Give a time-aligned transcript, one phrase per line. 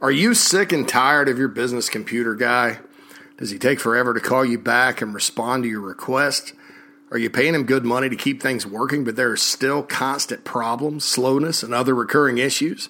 [0.00, 2.78] Are you sick and tired of your business computer guy?
[3.38, 6.52] Does he take forever to call you back and respond to your request?
[7.10, 10.44] Are you paying him good money to keep things working, but there are still constant
[10.44, 12.88] problems, slowness, and other recurring issues?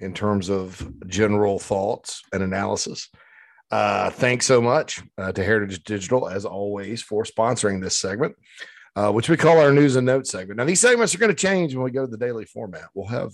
[0.00, 3.10] in terms of general thoughts and analysis.
[3.70, 8.34] Uh, thanks so much uh, to Heritage Digital, as always, for sponsoring this segment,
[8.96, 10.58] uh, which we call our news and notes segment.
[10.58, 12.88] Now, these segments are going to change when we go to the daily format.
[12.92, 13.30] We'll have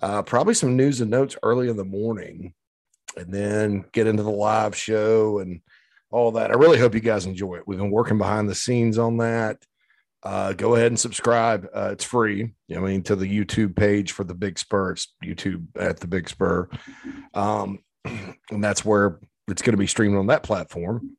[0.00, 2.54] uh, probably some news and notes early in the morning
[3.16, 5.60] and then get into the live show and
[6.10, 6.50] all that.
[6.50, 7.64] I really hope you guys enjoy it.
[7.66, 9.62] We've been working behind the scenes on that.
[10.22, 11.66] Uh, go ahead and subscribe.
[11.74, 12.52] Uh, it's free.
[12.74, 14.92] I mean, to the YouTube page for the Big Spur.
[14.92, 16.68] It's YouTube at the Big Spur.
[17.34, 21.16] Um, and that's where it's going to be streamed on that platform.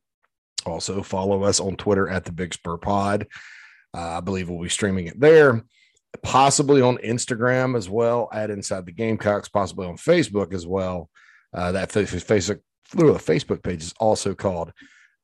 [0.66, 3.28] Also, follow us on Twitter at the Big Spur Pod.
[3.94, 5.64] Uh, I believe we'll be streaming it there,
[6.22, 11.10] possibly on Instagram as well, at Inside the Gamecocks, possibly on Facebook as well.
[11.54, 12.62] Uh, that Facebook
[12.94, 14.72] Facebook page is also called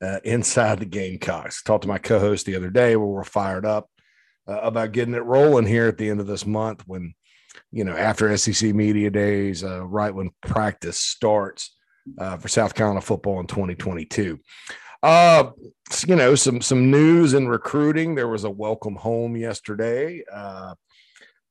[0.02, 1.62] uh, Inside the Gamecocks.
[1.62, 3.88] Talked to my co-host the other day where we're fired up
[4.48, 7.14] uh, about getting it rolling here at the end of this month when
[7.72, 11.76] you know after SEC media days, uh, right when practice starts
[12.18, 14.38] uh, for South Carolina football in 2022.
[15.02, 15.50] Uh,
[16.06, 18.14] you know, some some news in recruiting.
[18.14, 20.22] There was a welcome home yesterday.
[20.30, 20.74] Uh,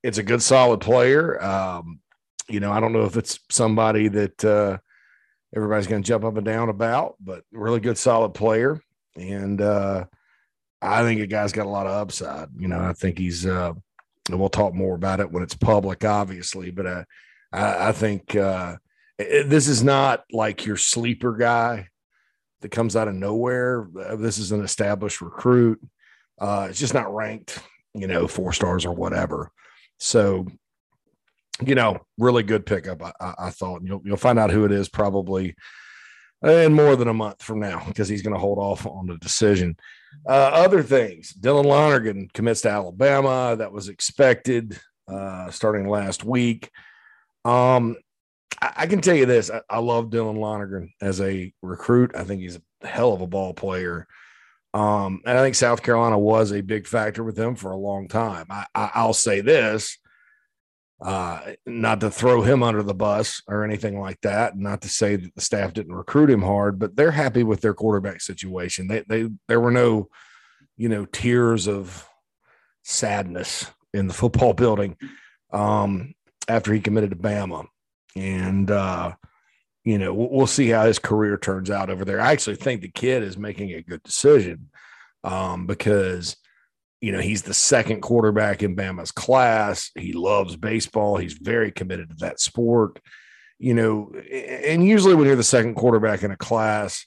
[0.03, 1.43] it's a good, solid player.
[1.43, 1.99] Um,
[2.47, 4.77] you know, I don't know if it's somebody that uh,
[5.55, 8.81] everybody's going to jump up and down about, but really good, solid player.
[9.15, 10.05] And uh,
[10.81, 12.49] I think the guy's got a lot of upside.
[12.57, 13.45] You know, I think he's.
[13.45, 13.73] Uh,
[14.29, 17.03] we'll talk more about it when it's public, obviously, but uh,
[17.51, 18.77] I, I think uh,
[19.17, 21.89] this is not like your sleeper guy
[22.62, 23.88] that comes out of nowhere.
[23.97, 25.81] Uh, this is an established recruit.
[26.40, 27.59] Uh, it's just not ranked,
[27.94, 29.52] you know, four stars or whatever.
[29.97, 30.47] So,
[31.66, 33.03] you know, really good pickup.
[33.03, 35.56] I, I, I thought you'll you'll find out who it is probably
[36.44, 39.18] in more than a month from now because he's going to hold off on the
[39.18, 39.76] decision.
[40.28, 43.56] Uh, other things, Dylan Lonergan commits to Alabama.
[43.58, 46.70] That was expected uh, starting last week.
[47.46, 47.97] Um,
[48.61, 52.11] I, can tell you this: I, I, love Dylan Lonergan as a recruit.
[52.15, 54.07] I think he's a hell of a ball player.
[54.73, 58.07] Um, and I think South Carolina was a big factor with him for a long
[58.07, 58.45] time.
[58.49, 59.97] I, I, will say this,
[61.01, 65.16] uh, not to throw him under the bus or anything like that, not to say
[65.16, 68.87] that the staff didn't recruit him hard, but they're happy with their quarterback situation.
[68.87, 70.09] They, they, there were no,
[70.78, 72.07] you know, tears of
[72.84, 74.97] sadness in the football building
[75.52, 76.13] um,
[76.47, 77.66] after he committed to Bama
[78.16, 79.14] and uh,
[79.84, 82.20] you know we'll, see how his career turns out over there.
[82.20, 84.70] I actually think the kid is making a good decision
[85.23, 86.38] um, because
[87.02, 89.91] you know he's the second quarterback in Bama's class.
[89.96, 91.17] He loves baseball.
[91.17, 93.00] He's very committed to that sport.
[93.58, 97.05] You know, and usually when you're the second quarterback in a class,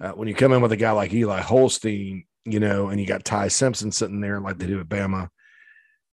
[0.00, 3.06] uh, when you come in with a guy like Eli Holstein, you know, and you
[3.06, 5.28] got Ty Simpson sitting there like they do at Bama,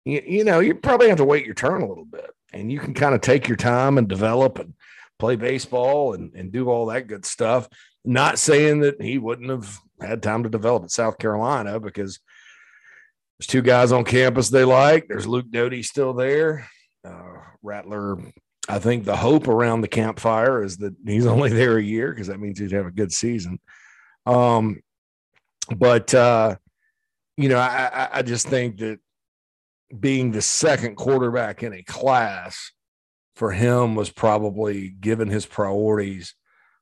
[0.05, 2.79] you, you know, you probably have to wait your turn a little bit and you
[2.79, 4.73] can kind of take your time and develop and
[5.17, 7.67] play baseball and, and do all that good stuff.
[8.05, 12.19] Not saying that he wouldn't have had time to develop at South Carolina because
[13.37, 15.07] there's two guys on campus they like.
[15.07, 16.67] There's Luke Doty still there.
[17.05, 18.17] Uh, Rattler,
[18.67, 22.27] I think the hope around the campfire is that he's only there a year because
[22.27, 23.59] that means he'd have a good season.
[24.25, 24.81] Um,
[25.75, 26.55] but uh,
[27.37, 28.99] you know, I, I just think that
[29.97, 32.71] being the second quarterback in a class
[33.35, 36.35] for him was probably given his priorities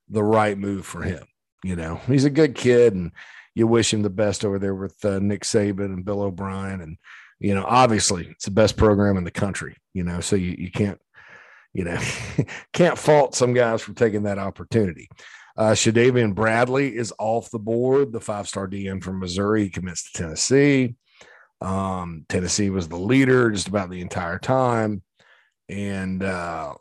[0.09, 1.25] the right move for him.
[1.63, 3.11] You know, he's a good kid and
[3.55, 6.81] you wish him the best over there with uh, Nick Saban and Bill O'Brien.
[6.81, 6.97] And,
[7.39, 10.71] you know, obviously it's the best program in the country, you know, so you, you
[10.71, 10.99] can't,
[11.73, 11.99] you know,
[12.73, 15.09] can't fault some guys for taking that opportunity.
[15.57, 19.63] Uh, Chandavian Bradley is off the board, the five star DM from Missouri.
[19.63, 20.95] He commits to Tennessee.
[21.61, 25.01] Um, Tennessee was the leader just about the entire time,
[25.69, 26.75] and uh,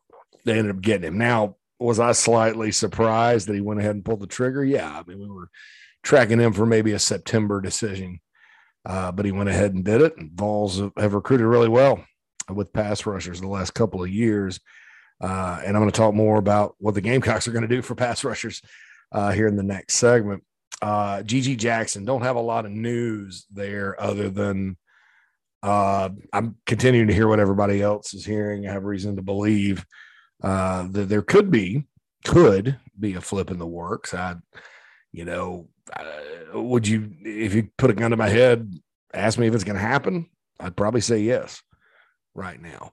[0.45, 1.19] they ended up getting him.
[1.19, 4.65] Now, was I slightly surprised that he went ahead and pulled the trigger?
[4.65, 5.51] Yeah, I mean, we were
[6.03, 8.21] tracking him for maybe a September decision,
[8.85, 10.17] uh, but he went ahead and did it.
[10.17, 12.05] And Vols have recruited really well
[12.49, 14.61] with pass rushers the last couple of years.
[15.21, 17.83] Uh, and I'm going to talk more about what the Gamecocks are going to do
[17.83, 18.63] for pass rushers
[19.13, 20.45] uh, here in the next segment.
[20.83, 24.77] Uh, GG Jackson, don't have a lot of news there other than
[25.63, 28.69] uh, I'm continuing to hear what everybody else is hearing.
[28.69, 29.85] I have reason to believe
[30.43, 31.87] uh, that there could be,
[32.25, 34.15] could be a flip in the works.
[34.15, 34.37] I,
[35.13, 38.73] you know, uh, would you, if you put a gun to my head,
[39.15, 40.29] ask me if it's going to happen?
[40.61, 41.63] I'd probably say yes
[42.35, 42.93] right now.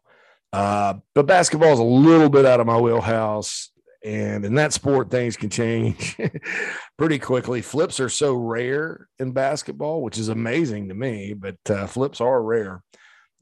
[0.52, 3.72] Uh, but basketball is a little bit out of my wheelhouse.
[4.04, 6.18] And in that sport, things can change
[6.98, 7.62] pretty quickly.
[7.62, 12.42] Flips are so rare in basketball, which is amazing to me, but uh, flips are
[12.42, 12.84] rare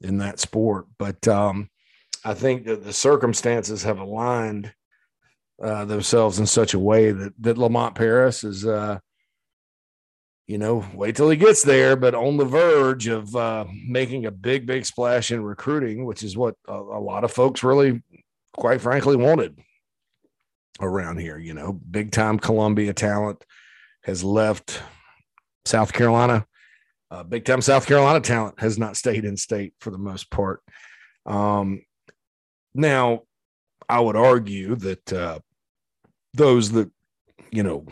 [0.00, 0.86] in that sport.
[0.98, 1.68] But um,
[2.24, 4.72] I think that the circumstances have aligned
[5.60, 8.98] uh, themselves in such a way that, that Lamont Paris is uh,
[10.46, 14.30] you know, wait till he gets there, but on the verge of uh, making a
[14.30, 18.02] big, big splash in recruiting, which is what a, a, lot of folks really,
[18.52, 19.56] quite frankly, wanted
[20.80, 21.38] around here.
[21.38, 23.44] You know, big time Columbia talent
[24.04, 24.82] has left
[25.64, 26.46] South Carolina.
[27.10, 30.62] Uh, big time South Carolina talent has not stayed in state for the most part.
[31.26, 31.82] Um,
[32.74, 33.22] now,
[33.88, 35.38] I would argue that uh,
[36.34, 36.90] those that,
[37.50, 37.86] you know,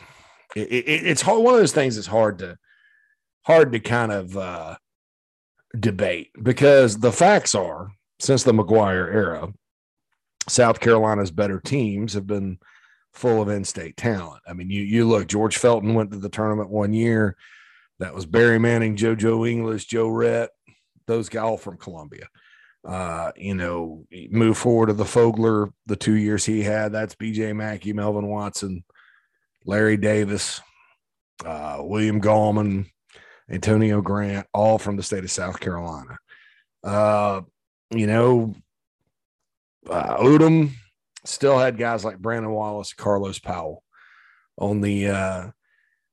[0.56, 2.56] it, it, it's hard, one of those things that's hard to
[3.42, 4.76] hard to kind of uh,
[5.78, 9.52] debate because the facts are since the McGuire era,
[10.50, 12.58] South Carolina's better teams have been
[13.12, 14.42] full of in-state talent.
[14.46, 17.36] I mean, you you look, George Felton went to the tournament one year.
[17.98, 20.50] That was Barry Manning, JoJo English, Joe Rhett,
[21.06, 22.28] those guys all from Columbia.
[22.82, 27.52] Uh, you know, move forward to the Fogler, the two years he had, that's BJ
[27.52, 28.84] McKie, Melvin Watson,
[29.66, 30.62] Larry Davis,
[31.44, 32.86] uh, William Gallman,
[33.50, 36.16] Antonio Grant, all from the state of South Carolina.
[36.82, 37.42] Uh,
[37.90, 38.54] you know,
[39.88, 40.70] uh, Odom
[41.24, 43.82] still had guys like Brandon Wallace, Carlos Powell
[44.58, 45.50] on the uh,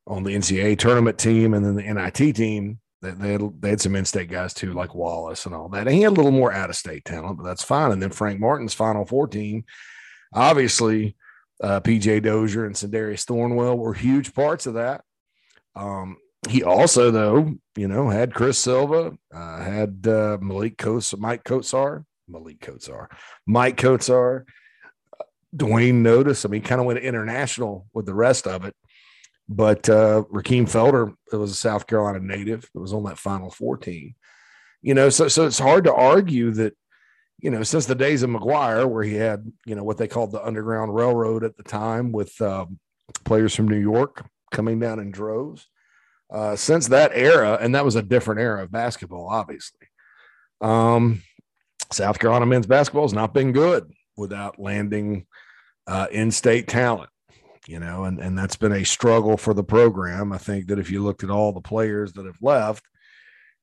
[0.05, 2.79] on the NCAA tournament team, and then the NIT team.
[2.99, 5.85] They, they, had, they had some in-state guys too, like Wallace and all that.
[5.85, 7.91] And he had a little more out-of-state talent, but that's fine.
[7.91, 9.65] And then Frank Martin's Final Four team,
[10.33, 11.15] obviously,
[11.61, 15.03] uh, PJ Dozier and Sindarius Thornwell were huge parts of that.
[15.75, 16.17] Um,
[16.49, 22.05] he also, though, you know, had Chris Silva, uh, had uh, Malik Coates, Maik Kotsar,
[22.27, 23.07] Malik Kotsar,
[23.49, 24.45] Maik Kotsar,
[25.55, 26.45] Duane Notice.
[26.45, 28.75] I mean, kind of went international with the rest of it.
[29.49, 32.69] But uh, Rakym Felder, it was a South Carolina native.
[32.75, 34.15] It was on that Final Four team.
[34.81, 36.75] You know, so so it's hard to argue that
[37.39, 40.31] you know, since the days of McGuire, where he had, you know, what they called
[40.31, 42.79] the Underground Railroad at the time with um,
[43.25, 45.67] players from New York coming down in droves.
[46.29, 49.87] Uh, since that era, and that was a different era of basketball, obviously.
[50.59, 51.21] Um,
[51.91, 55.25] South Carolina men's basketball has not been good without landing
[55.87, 57.09] uh, in-state talent,
[57.67, 60.33] you know, and and that's been a struggle for the program.
[60.33, 62.83] I think that if you looked at all the players that have left,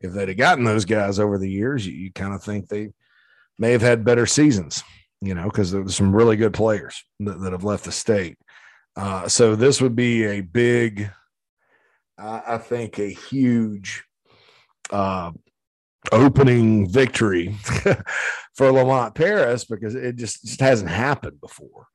[0.00, 2.90] if they'd have gotten those guys over the years, you, you kind of think they
[3.58, 4.82] may have had better seasons,
[5.20, 8.38] you know, because there's some really good players that, that have left the state.
[8.96, 11.10] Uh, so this would be a big,
[12.18, 14.04] I, I think, a huge
[14.90, 15.32] uh,
[16.12, 17.52] opening victory
[18.54, 21.87] for Lamont Paris because it just, just hasn't happened before.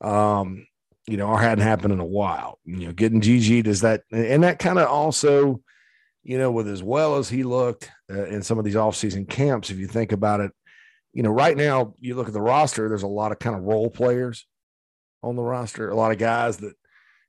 [0.00, 0.66] Um,
[1.06, 2.58] you know, or hadn't happened in a while.
[2.64, 5.60] You know, getting GG does that, and that kind of also,
[6.22, 9.70] you know, with as well as he looked uh, in some of these off-season camps,
[9.70, 10.52] if you think about it,
[11.12, 13.62] you know, right now you look at the roster, there's a lot of kind of
[13.62, 14.46] role players
[15.22, 16.74] on the roster, a lot of guys that,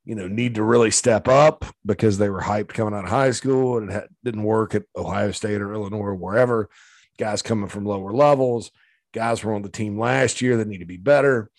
[0.06, 3.32] you know, need to really step up because they were hyped coming out of high
[3.32, 6.70] school and it didn't work at Ohio State or Illinois or wherever.
[7.18, 8.72] Guys coming from lower levels,
[9.14, 11.50] guys were on the team last year that need to be better.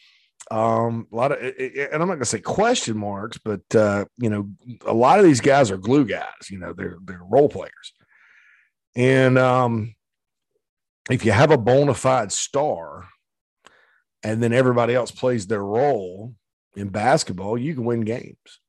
[0.49, 4.31] Um, a lot of, and I'm not going to say question marks, but uh, you
[4.31, 4.49] know,
[4.85, 6.51] a lot of these guys are glue guys.
[6.51, 7.95] You know, they're they're role players,
[8.95, 9.97] and um,
[11.11, 13.09] if you have a bona fide star,
[14.23, 16.35] and then everybody else plays their role
[16.77, 18.61] in basketball, you can win games.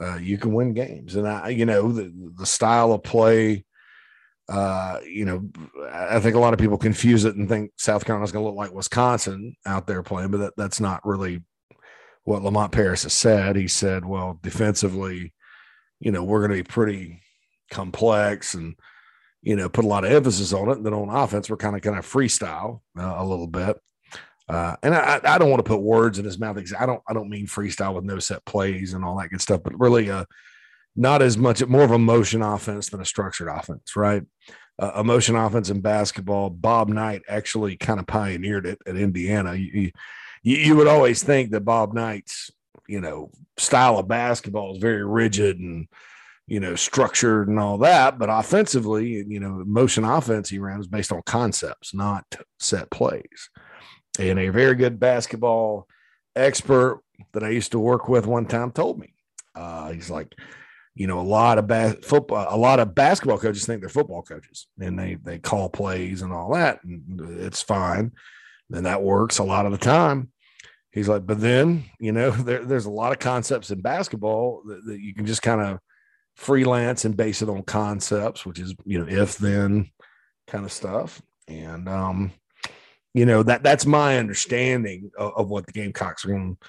[0.00, 3.64] Uh, you can win games, and I, you know, the the style of play
[4.48, 5.48] uh, you know,
[5.92, 8.56] I think a lot of people confuse it and think South Carolina's going to look
[8.56, 11.42] like Wisconsin out there playing, but that, that's not really
[12.24, 13.56] what Lamont Paris has said.
[13.56, 15.34] He said, well, defensively,
[16.00, 17.20] you know, we're going to be pretty
[17.70, 18.74] complex and,
[19.42, 20.78] you know, put a lot of emphasis on it.
[20.78, 23.78] And then on offense, we're kind of kind of freestyle uh, a little bit.
[24.48, 26.58] Uh, and I, I don't want to put words in his mouth.
[26.78, 29.62] I don't, I don't mean freestyle with no set plays and all that good stuff,
[29.62, 30.24] but really, uh,
[30.96, 34.22] not as much, more of a motion offense than a structured offense, right?
[34.78, 36.50] Uh, a motion offense in basketball.
[36.50, 39.54] Bob Knight actually kind of pioneered it at Indiana.
[39.54, 39.92] You,
[40.42, 42.50] you, you would always think that Bob Knight's,
[42.88, 45.88] you know, style of basketball is very rigid and,
[46.46, 48.18] you know, structured and all that.
[48.18, 52.24] But offensively, you know, motion offense he ran was based on concepts, not
[52.58, 53.50] set plays.
[54.18, 55.86] And a very good basketball
[56.34, 59.14] expert that I used to work with one time told me,
[59.54, 60.34] uh, he's like,
[60.94, 64.22] you know, a lot of bas- football, a lot of basketball coaches think they're football
[64.22, 68.12] coaches and they they call plays and all that, and it's fine.
[68.68, 70.32] Then that works a lot of the time.
[70.90, 74.84] He's like, but then you know, there, there's a lot of concepts in basketball that,
[74.86, 75.78] that you can just kind of
[76.34, 79.90] freelance and base it on concepts, which is you know, if then
[80.48, 81.22] kind of stuff.
[81.46, 82.32] And um,
[83.18, 86.68] you know, that that's my understanding of, of what the Gamecocks are going to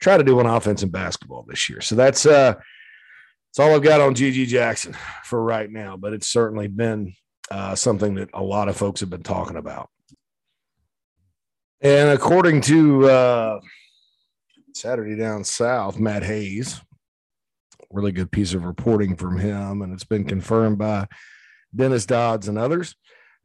[0.00, 1.80] try to do on offense in basketball this year.
[1.80, 6.28] So that's uh that's all I've got on GG Jackson for right now, but it's
[6.28, 7.14] certainly been
[7.50, 9.88] uh, something that a lot of folks have been talking about.
[11.80, 13.60] And according to uh,
[14.74, 16.80] Saturday Down South, Matt Hayes,
[17.90, 21.08] really good piece of reporting from him, and it's been confirmed by
[21.74, 22.94] Dennis Dodds and others.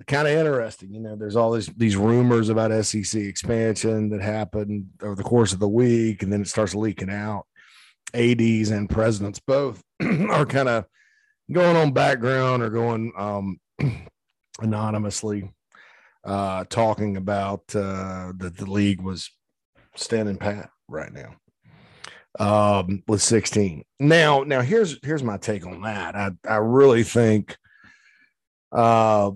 [0.08, 1.16] Kind of interesting, you know.
[1.16, 5.68] There's all these these rumors about SEC expansion that happened over the course of the
[5.68, 7.46] week, and then it starts leaking out.
[8.14, 10.86] ADs and presidents both are kind of
[11.52, 13.60] going on background or going um,
[14.62, 15.52] anonymously
[16.24, 19.30] uh, talking about uh, that the league was
[19.96, 21.36] standing pat right now
[22.40, 23.84] um, with 16.
[24.00, 26.16] Now, now here's here's my take on that.
[26.16, 27.58] I I really think
[28.72, 29.32] uh,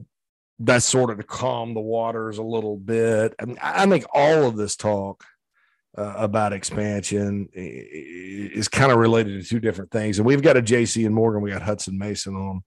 [0.59, 3.35] that's sort of to calm the waters a little bit.
[3.39, 5.23] I, mean, I think all of this talk
[5.97, 10.17] uh, about expansion is kind of related to two different things.
[10.17, 12.61] And we've got a JC and Morgan, we got Hudson Mason on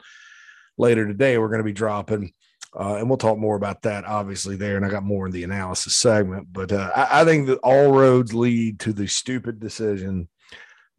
[0.78, 1.38] later today.
[1.38, 2.32] We're going to be dropping,
[2.78, 4.76] uh, and we'll talk more about that obviously there.
[4.76, 7.92] And I got more in the analysis segment, but uh, I, I, think that all
[7.92, 10.28] roads lead to the stupid decision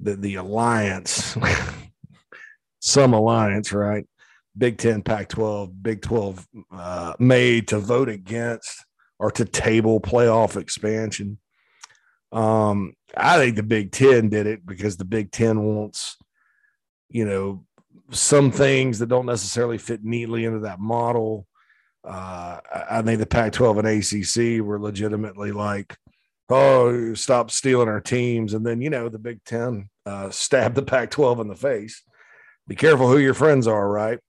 [0.02, 1.38] that the alliance,
[2.80, 4.06] some alliance, right?
[4.58, 8.86] Big 10, Pac 12, Big 12 uh, made to vote against
[9.20, 11.38] or to table playoff expansion
[12.32, 16.18] um, I think the Big Ten did it because the Big Ten wants,
[17.10, 17.66] you know,
[18.12, 21.46] some things that don't necessarily fit neatly into that model.
[22.04, 25.96] Uh, I think the Pac 12 and ACC were legitimately like,
[26.50, 28.54] oh, stop stealing our teams.
[28.54, 32.02] And then, you know, the Big Ten uh, stabbed the Pac 12 in the face.
[32.68, 34.20] Be careful who your friends are, right?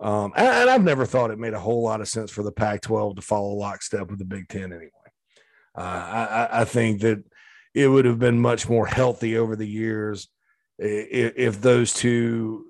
[0.00, 2.52] Um, and, and, I've never thought it made a whole lot of sense for the
[2.52, 4.90] Pac 12 to follow lockstep with the Big Ten anyway.
[5.76, 7.22] Uh, I, I, think that
[7.74, 10.28] it would have been much more healthy over the years
[10.78, 12.64] if, if those two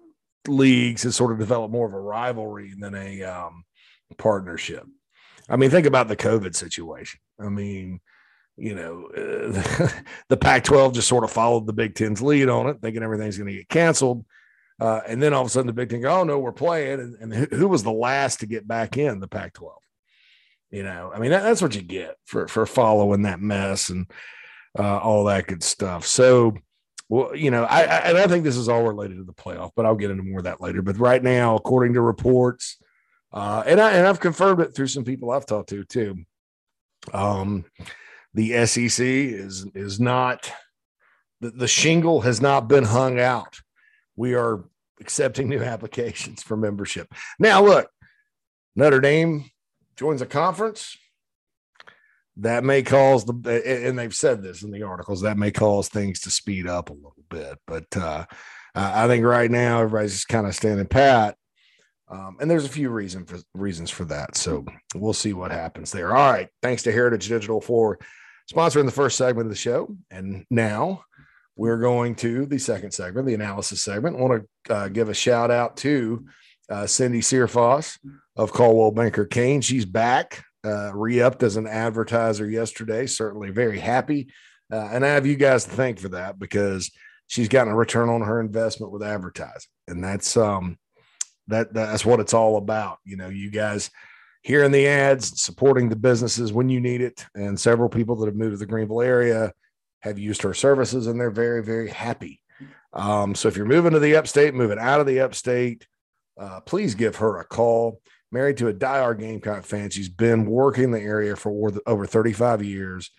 [0.48, 3.64] leagues had sort of developed more of a rivalry than a um,
[4.18, 4.84] partnership.
[5.48, 7.20] I mean, think about the COVID situation.
[7.40, 8.00] I mean,
[8.56, 9.88] you know, uh,
[10.28, 13.38] the Pac 12 just sort of followed the Big Ten's lead on it, thinking everything's
[13.38, 14.24] going to get canceled.
[14.80, 17.00] Uh, and then all of a sudden the Big go, oh, no, we're playing.
[17.00, 19.76] And, and who, who was the last to get back in the Pac 12?
[20.70, 23.90] You know, I mean, that, that's what you get for, for following that mess.
[23.90, 24.06] And,
[24.78, 26.06] uh, all that good stuff.
[26.06, 26.54] So,
[27.08, 29.72] well, you know, I, I, and I think this is all related to the playoff,
[29.74, 30.82] but I'll get into more of that later.
[30.82, 32.78] But right now, according to reports,
[33.32, 36.24] uh, and I and I've confirmed it through some people I've talked to too.
[37.12, 37.64] Um,
[38.34, 40.52] the SEC is is not
[41.40, 43.60] the, the shingle has not been hung out.
[44.16, 44.64] We are
[45.00, 47.12] accepting new applications for membership.
[47.38, 47.88] Now, look,
[48.76, 49.50] Notre Dame
[49.96, 50.96] joins a conference.
[52.36, 56.20] That may cause the and they've said this in the articles that may cause things
[56.20, 58.24] to speed up a little bit but uh,
[58.74, 61.36] i think right now everybody's just kind of standing pat.
[62.08, 64.64] Um, and there's a few reason for reasons for that so
[64.94, 66.16] we'll see what happens there.
[66.16, 67.98] All right thanks to heritage digital for
[68.50, 71.02] sponsoring the first segment of the show and now
[71.60, 75.14] we're going to the second segment the analysis segment i want to uh, give a
[75.14, 76.24] shout out to
[76.70, 77.98] uh, cindy searfoss
[78.36, 79.60] of Coldwell Banker Caine.
[79.60, 83.06] she's back uh, re-upped as an advertiser yesterday.
[83.06, 84.28] Certainly very happy,
[84.72, 86.90] uh, and I have you guys to thank for that because
[87.26, 90.78] she's gotten a return on her investment with advertising, and that's um
[91.48, 92.98] that that's what it's all about.
[93.04, 93.90] You know, you guys
[94.42, 98.36] hearing the ads, supporting the businesses when you need it, and several people that have
[98.36, 99.52] moved to the Greenville area
[100.00, 102.40] have used her services, and they're very very happy.
[102.92, 105.86] Um, so if you're moving to the upstate, moving out of the upstate,
[106.38, 108.00] uh, please give her a call
[108.32, 109.90] married to a diehard Gamecock fan.
[109.90, 113.10] She's been working the area for over 35 years,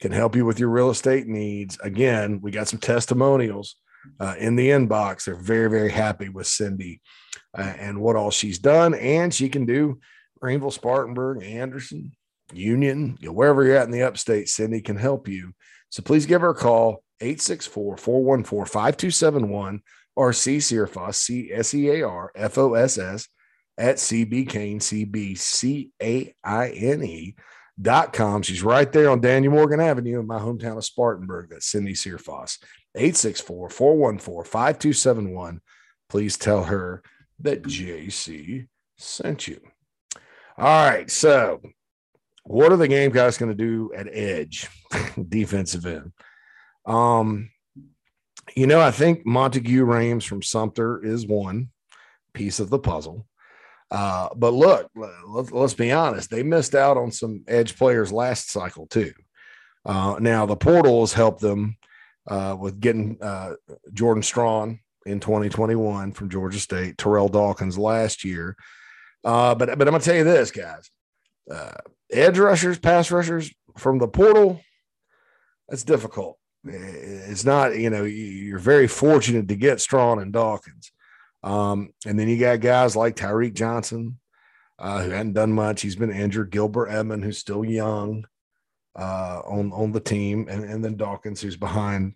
[0.00, 1.78] can help you with your real estate needs.
[1.82, 3.76] Again, we got some testimonials
[4.18, 5.24] uh, in the inbox.
[5.24, 7.00] They're very, very happy with Cindy
[7.56, 8.94] uh, and what all she's done.
[8.94, 10.00] And she can do
[10.40, 12.12] Greenville, Spartanburg, Anderson,
[12.52, 15.52] Union, wherever you're at in the upstate, Cindy can help you.
[15.90, 19.82] So please give her a call, 864 414 5271
[20.16, 23.28] or C Searfoss, C S E A R F O S S
[23.76, 27.34] at CB Caine, CB C A I N E
[27.80, 28.42] dot com.
[28.42, 31.50] She's right there on Daniel Morgan Avenue in my hometown of Spartanburg.
[31.50, 32.58] That's Cindy Searfoss,
[32.94, 35.60] 864 414 5271.
[36.08, 37.02] Please tell her
[37.40, 38.68] that JC
[38.98, 39.60] sent you.
[40.58, 41.10] All right.
[41.10, 41.62] So,
[42.44, 44.68] what are the Gamecocks going to do at edge,
[45.28, 46.12] defensive end?
[46.86, 47.50] Um,
[48.56, 51.68] you know, I think Monteque Rhames from Sumter is one
[52.32, 53.26] piece of the puzzle.
[53.90, 54.88] Uh, but look,
[55.26, 59.12] let's, let's be honest, they missed out on some edge players last cycle too.
[59.84, 61.76] Uh, now the portal has helped them
[62.28, 63.54] uh, with getting uh,
[63.92, 68.56] Jordan Strong in 2021 from Georgia State, Terrell Dawkins last year.
[69.24, 70.90] Uh, but but I'm gonna tell you this, guys,
[71.50, 71.72] uh,
[72.12, 74.60] edge rushers, pass rushers from the portal,
[75.68, 76.38] that's difficult.
[76.64, 80.92] It's not, you know, you're very fortunate to get Strong and Dawkins.
[81.42, 84.18] Um, and then you got guys like Tyreek Johnson,
[84.78, 85.80] uh, who hadn't done much.
[85.80, 86.50] He's been injured.
[86.50, 88.26] Gilbert Edmond, who's still young
[88.98, 92.14] uh, on on the team, and, and then Dawkins, who's behind,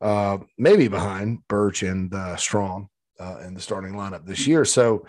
[0.00, 4.64] uh, maybe behind Birch and uh, Strong uh, in the starting lineup this year.
[4.64, 5.06] So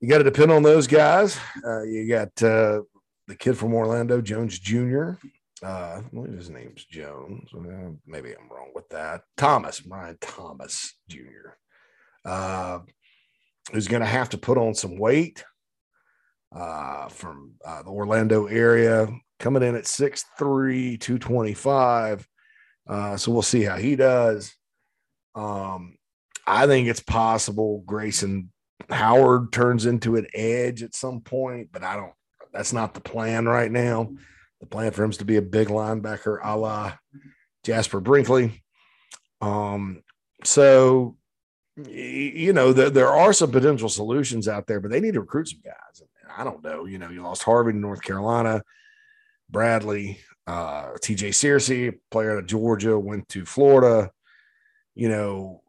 [0.00, 1.38] you got to depend on those guys.
[1.66, 2.80] Uh, you got uh,
[3.28, 5.12] the kid from Orlando, Jones Jr.
[5.62, 7.50] Uh, what his name's Jones.
[7.54, 9.22] Uh, maybe I'm wrong with that.
[9.36, 11.54] Thomas, Brian Thomas Jr
[12.28, 12.80] uh,
[13.72, 15.44] who's going to have to put on some weight
[16.54, 22.28] uh, from uh, the Orlando area, coming in at 6'3, 225.
[22.88, 24.54] Uh, so we'll see how he does.
[25.34, 25.96] Um,
[26.46, 28.50] I think it's possible Grayson
[28.88, 32.12] Howard turns into an edge at some point, but I don't,
[32.52, 34.12] that's not the plan right now.
[34.60, 36.94] The plan for him is to be a big linebacker a la
[37.64, 38.62] Jasper Brinkley.
[39.40, 40.02] Um,
[40.44, 41.16] so
[41.86, 45.48] you know, the, there are some potential solutions out there, but they need to recruit
[45.48, 46.02] some guys.
[46.36, 46.86] I don't know.
[46.86, 48.62] You know, you lost Harvey to North Carolina,
[49.48, 54.10] Bradley, uh, TJ Searcy, player out of Georgia, went to Florida,
[54.94, 55.62] you know,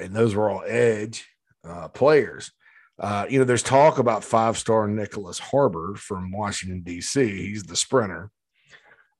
[0.00, 1.26] and those were all edge
[1.64, 2.52] uh, players.
[2.98, 7.48] Uh, you know, there's talk about five star Nyckoles Harbor from Washington, D.C.
[7.48, 8.30] He's the sprinter.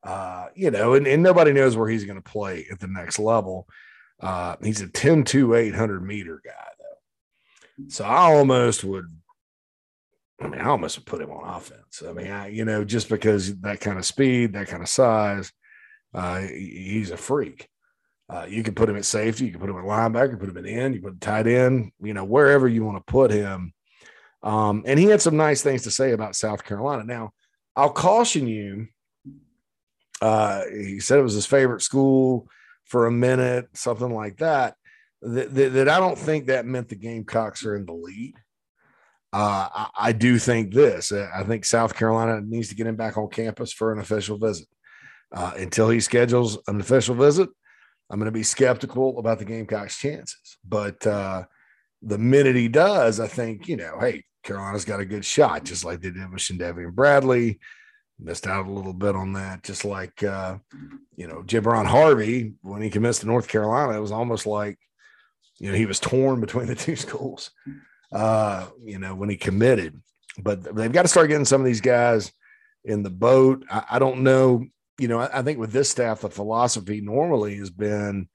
[0.03, 3.19] Uh, you know, and, and nobody knows where he's going to play at the next
[3.19, 3.67] level.
[4.21, 7.89] Uh, he's a 10 to 800 meter guy, though.
[7.89, 9.07] So I almost would,
[10.41, 12.03] I mean, I almost would put him on offense.
[12.07, 15.53] I mean, I, you know, just because that kind of speed, that kind of size,
[16.15, 17.69] uh, he's a freak.
[18.29, 20.57] Uh, you can put him at safety, you can put him at linebacker, put him
[20.57, 23.73] at end, you put him tight end, you know, wherever you want to put him.
[24.43, 27.05] Um, and he had some nice things to say about South Carolina.
[27.05, 27.33] Now,
[27.77, 28.89] I'll caution you.
[30.21, 32.49] Uh, he said it was his favorite school
[32.85, 34.75] for a minute, something like that,
[35.23, 38.35] that, that, that I don't think that meant the Gamecocks are in the lead.
[39.33, 41.13] Uh, I, I, do think this.
[41.13, 44.69] I think South Carolina needs to get him back on campus for an official visit.
[45.35, 47.51] Uh, until he schedules an official visit,
[48.11, 50.59] I'm going to be skeptical about the Gamecocks' chances.
[50.67, 51.45] But uh,
[52.03, 55.85] the minute he does, I think, you know, hey, Carolina's got a good shot, just
[55.85, 57.59] like they did with Chandavian Bradley
[58.19, 59.63] missed out a little bit on that.
[59.63, 60.57] Just like uh,
[61.17, 64.79] you know, Jibron Harvey when he commits to North Carolina, it was almost like
[65.59, 67.51] you know he was torn between the two schools.
[68.13, 70.01] Uh, you know, when he committed,
[70.39, 72.33] but they've got to start getting some of these guys
[72.85, 73.65] in the boat.
[73.69, 74.65] I, I don't know.
[74.99, 78.29] You know, I, I, think with this staff, the philosophy normally has been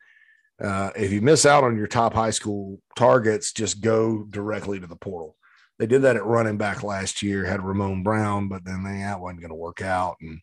[0.61, 4.87] uh, if you miss out on your top high school targets, just go directly to
[4.87, 5.35] the portal.
[5.79, 9.19] They did that at running back last year, had Ramon Brown, but then they, that
[9.19, 10.17] wasn't going to work out.
[10.21, 10.39] And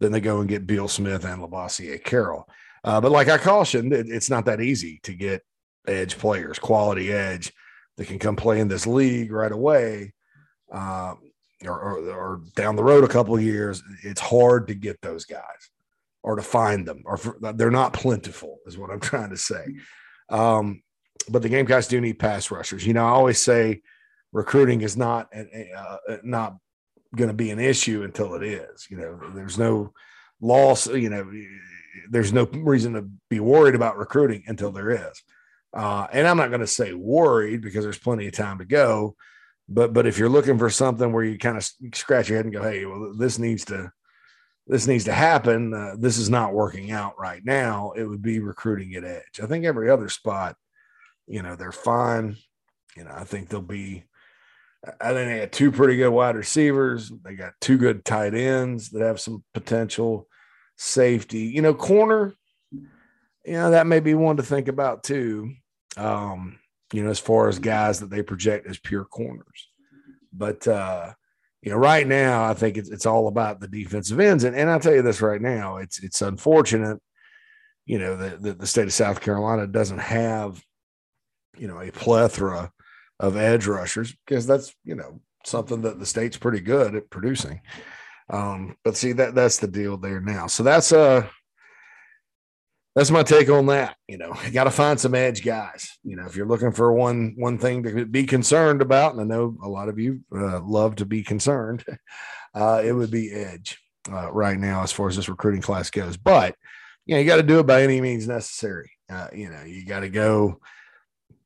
[0.00, 2.48] then they go and get Beal-Smith and Lovasea Carroll.
[2.82, 5.42] Uh, but like I cautioned, it, it's not that easy to get
[5.86, 7.52] edge players, quality edge
[7.98, 10.14] that can come play in this league right away.
[10.72, 11.14] Uh,
[11.64, 15.70] or, or, or, down the road a couple years, it's hard to get those guys
[16.22, 19.64] or to find them, or for, they're not plentiful, is what I'm trying to say.
[20.28, 20.82] Um,
[21.28, 22.86] but the Gamecocks do need pass rushers.
[22.86, 23.82] You know, I always say
[24.32, 26.56] recruiting is not uh, not
[27.14, 28.86] going to be an issue until it is.
[28.90, 29.92] You know, there's no
[30.40, 30.86] loss.
[30.86, 31.30] You know,
[32.10, 35.22] there's no reason to be worried about recruiting until there is.
[35.74, 39.16] Uh, and I'm not going to say worried because there's plenty of time to go.
[39.72, 42.54] But but if you're looking for something where you kind of scratch your head and
[42.54, 43.92] go, hey, well, this needs to
[44.66, 45.74] this needs to happen.
[45.74, 47.92] Uh, this is not working out right now.
[47.96, 49.40] It would be recruiting at edge.
[49.42, 50.56] I think every other spot,
[51.26, 52.36] you know, they're fine.
[52.96, 54.04] You know, I think they'll be.
[55.00, 57.12] I think they had two pretty good wide receivers.
[57.24, 60.26] They got two good tight ends that have some potential
[60.76, 61.40] safety.
[61.40, 62.34] You know, corner,
[62.72, 65.54] you know, that may be one to think about too.
[65.96, 66.58] Um,
[66.92, 69.68] you know, as far as guys that they project as pure corners.
[70.32, 71.12] But uh,
[71.62, 74.44] you know, right now I think it's it's all about the defensive ends.
[74.44, 77.00] And and I'll tell you this right now, it's it's unfortunate,
[77.86, 80.62] you know, that the, the state of South Carolina doesn't have,
[81.56, 82.72] you know, a plethora
[83.20, 87.60] of edge rushers because that's, you know, something that the state's pretty good at producing.
[88.30, 90.46] Um, but see that that's the deal there now.
[90.46, 91.26] So that's uh
[92.94, 93.96] that's my take on that.
[94.06, 95.98] You know, you got to find some edge guys.
[96.04, 99.24] You know, if you're looking for one one thing to be concerned about, and I
[99.24, 101.84] know a lot of you uh, love to be concerned,
[102.54, 103.78] uh, it would be edge
[104.10, 106.16] uh, right now as far as this recruiting class goes.
[106.16, 106.54] But
[107.06, 108.90] you know, you got to do it by any means necessary.
[109.10, 110.60] Uh, you know, you got to go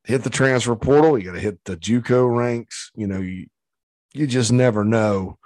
[0.05, 1.19] hit the transfer portal.
[1.19, 2.91] You got to hit the JUCO ranks.
[2.97, 3.47] You know, you
[4.13, 5.39] you just never know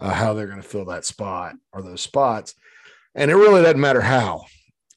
[0.00, 2.54] uh, how they're going to fill that spot or those spots,
[3.14, 4.46] and it really doesn't matter how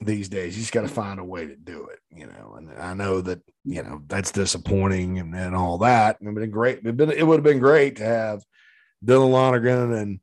[0.02, 0.56] these days.
[0.56, 2.56] You just got to find a way to do it, you know.
[2.58, 6.18] And I know that you know that's disappointing and, and all that.
[6.22, 6.86] It been great.
[6.86, 8.44] It, been, it would have been great to have
[9.04, 10.20] Dylan Lonergan and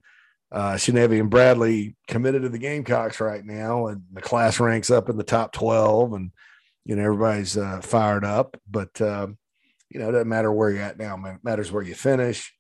[0.51, 5.17] uh, and Bradley committed to the Gamecocks right now, and the class ranks up in
[5.17, 6.31] the top twelve, and
[6.85, 8.61] you know everybody's uh, fired up.
[8.71, 9.29] But uh,
[9.89, 12.53] you know it doesn't matter where you're at now; it matters where you finish.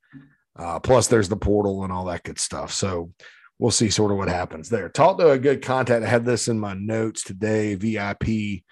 [0.57, 2.73] Uh, plus, there's the portal and all that good stuff.
[2.73, 3.13] So
[3.63, 4.89] we'll see sort of what happens there.
[4.89, 6.05] Talk to a good contact.
[6.05, 8.65] I had this in my notes today, VIP,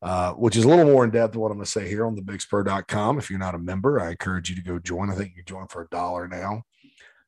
[0.00, 2.14] uh, which is a little more in depth what I'm going to say here on
[2.14, 3.18] the bigspur.com.
[3.18, 5.10] If you're not a member, I encourage you to go join.
[5.10, 6.62] I think you join for a dollar now.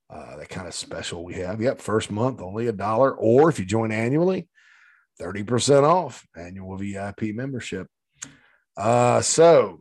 [0.09, 1.61] Uh, that kind of special we have.
[1.61, 4.49] Yep, first month only a dollar, or if you join annually,
[5.21, 7.89] 30% off annual VIP membership.
[8.77, 9.81] Uh, so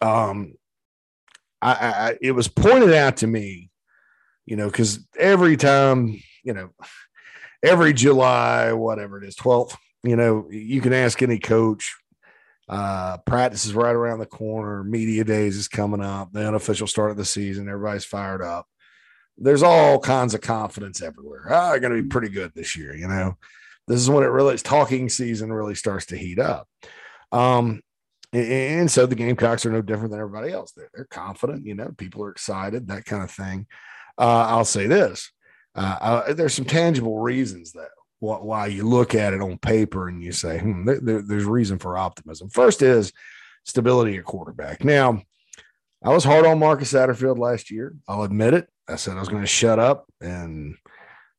[0.00, 0.54] um
[1.60, 3.70] I, I it was pointed out to me
[4.46, 6.70] you know, because every time, you know,
[7.62, 11.96] every July, whatever it is, 12th, you know, you can ask any coach.
[12.68, 14.84] Uh, practice is right around the corner.
[14.84, 16.32] Media days is coming up.
[16.32, 17.68] The unofficial start of the season.
[17.68, 18.66] Everybody's fired up.
[19.36, 21.44] There's all kinds of confidence everywhere.
[21.48, 22.94] They're going to be pretty good this year.
[22.94, 23.36] You know,
[23.88, 26.68] this is when it really, it's talking season really starts to heat up.
[27.32, 27.82] Um,
[28.32, 30.72] and so the Gamecocks are no different than everybody else.
[30.72, 33.66] They're, they're confident, you know, people are excited, that kind of thing.
[34.18, 35.30] Uh, I'll say this:
[35.74, 37.86] uh, uh, there's some tangible reasons though
[38.24, 41.78] why you look at it on paper and you say, hmm, there, there, there's reason
[41.78, 42.48] for optimism.
[42.48, 43.12] First is
[43.64, 44.84] stability at quarterback.
[44.84, 45.22] Now,
[46.02, 47.94] I was hard on Marcus Satterfield last year.
[48.08, 48.68] I'll admit it.
[48.88, 50.76] I said I was going to shut up and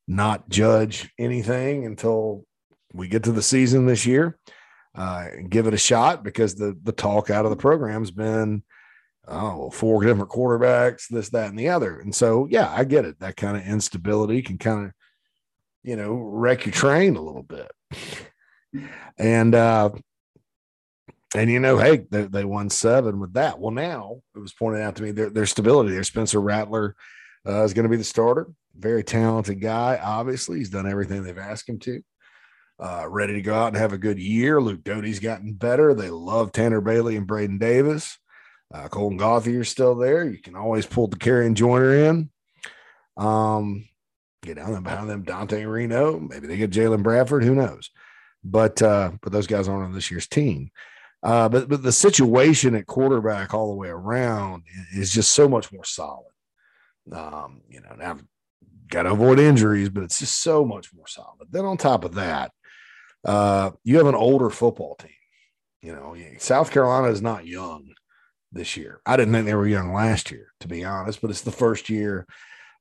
[0.07, 2.45] not judge anything until
[2.93, 4.38] we get to the season this year.
[4.95, 8.63] Uh, give it a shot because the the talk out of the program has been
[9.27, 11.99] oh, four different quarterbacks, this, that, and the other.
[11.99, 13.19] And so, yeah, I get it.
[13.19, 14.91] That kind of instability can kind of,
[15.83, 17.71] you know, wreck your train a little bit.
[19.17, 19.91] And, uh,
[21.35, 23.59] and you know, hey, they, they won seven with that.
[23.59, 25.91] Well, now it was pointed out to me their, their stability.
[25.91, 26.95] Their Spencer Rattler
[27.47, 28.47] uh, is going to be the starter.
[28.77, 29.99] Very talented guy.
[30.01, 32.01] Obviously, he's done everything they've asked him to.
[32.77, 34.61] Uh, ready to go out and have a good year.
[34.61, 35.93] Luke Doty's gotten better.
[35.93, 38.17] They love Tanner Bailey and Braden Davis.
[38.75, 40.25] Uh, Colton Gauthier's still there.
[40.25, 42.29] You can always pull the Dakereon Joyner in.
[43.15, 43.88] Um,
[44.41, 46.19] get down behind them, Dante Reno.
[46.19, 47.43] Maybe they get Jalen Bradford.
[47.45, 47.89] Who knows?
[48.43, 50.71] But uh, but those guys aren't on this year's team.
[51.23, 55.71] Uh, but but the situation at quarterback all the way around is just so much
[55.71, 56.33] more solid.
[57.13, 58.17] Um, you know, now
[58.89, 61.47] got to avoid injuries, but it's just so much more solid.
[61.49, 62.51] Then on top of that,
[63.23, 65.11] uh, you have an older football team.
[65.81, 67.95] You know, South Carolina is not young
[68.55, 69.01] this year.
[69.05, 71.89] I didn't think they were young last year, to be honest, but it's the first
[71.89, 72.25] year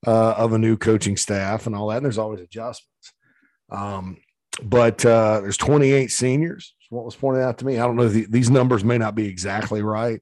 [0.07, 1.97] uh, of a new coaching staff and all that.
[1.97, 3.13] And there's always adjustments.
[3.69, 4.17] Um,
[4.63, 6.73] but uh, there's 28 seniors.
[6.89, 7.77] What was pointed out to me.
[7.77, 8.07] I don't know.
[8.07, 10.21] The, these numbers may not be exactly right,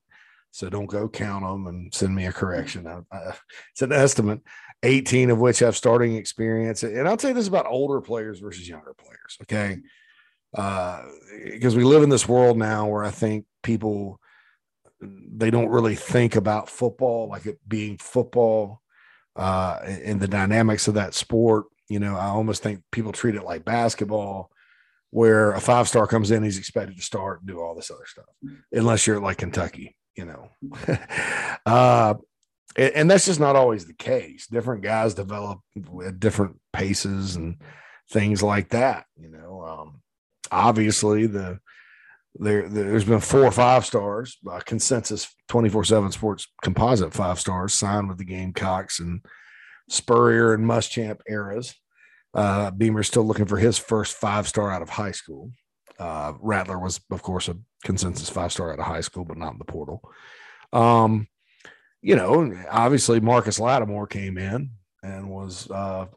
[0.51, 2.87] so don't go count them and send me a correction.
[2.87, 3.33] I, I,
[3.71, 4.41] it's an estimate.
[4.81, 8.67] 18 of which have starting experience, and I'll tell you this about older players versus
[8.67, 9.37] younger players.
[9.43, 9.77] Okay,
[10.51, 14.19] because uh, we live in this world now where I think people
[15.35, 18.81] they don't really think about football like it being football
[19.35, 21.65] uh, and the dynamics of that sport.
[21.89, 24.49] You know, I almost think people treat it like basketball,
[25.09, 28.05] where a five star comes in, he's expected to start and do all this other
[28.05, 28.25] stuff,
[28.71, 30.49] unless you're like Kentucky, you know.
[31.65, 32.15] uh,
[32.75, 34.47] and, and, that's just not always the case.
[34.47, 35.59] Different guys develop
[36.05, 37.57] at different paces and
[38.09, 39.61] things like that, you know.
[39.61, 40.01] Um,
[40.51, 41.59] obviously, the
[42.35, 48.09] there, there's been four five stars, uh, consensus 24 7 sports composite five stars signed
[48.09, 49.21] with the Gamecocks and
[49.89, 51.75] Spurrier and Muschamp eras.
[52.33, 55.51] Uh, Beamer's still looking for his first five star out of high school.
[55.99, 59.53] Uh, Rattler was, of course, a consensus five star out of high school, but not
[59.53, 60.01] in the portal.
[60.71, 61.27] Um,
[62.01, 64.71] you know, obviously Marcus Lattimore came in
[65.03, 66.07] and was uh,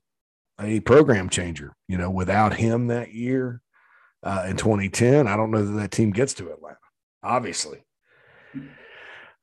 [0.61, 1.77] a program changer.
[1.89, 3.61] You know, without him that year,
[4.23, 5.27] uh, in 2010.
[5.27, 6.79] I don't know that that team gets to Atlanta,
[7.23, 7.83] obviously.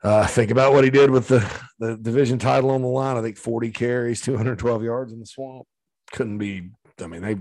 [0.04, 3.16] Uh, think about what he did with the, the division title on the line.
[3.16, 5.66] I think 40 carries, 212 yards in the swamp.
[6.12, 7.38] Couldn't be, I mean, they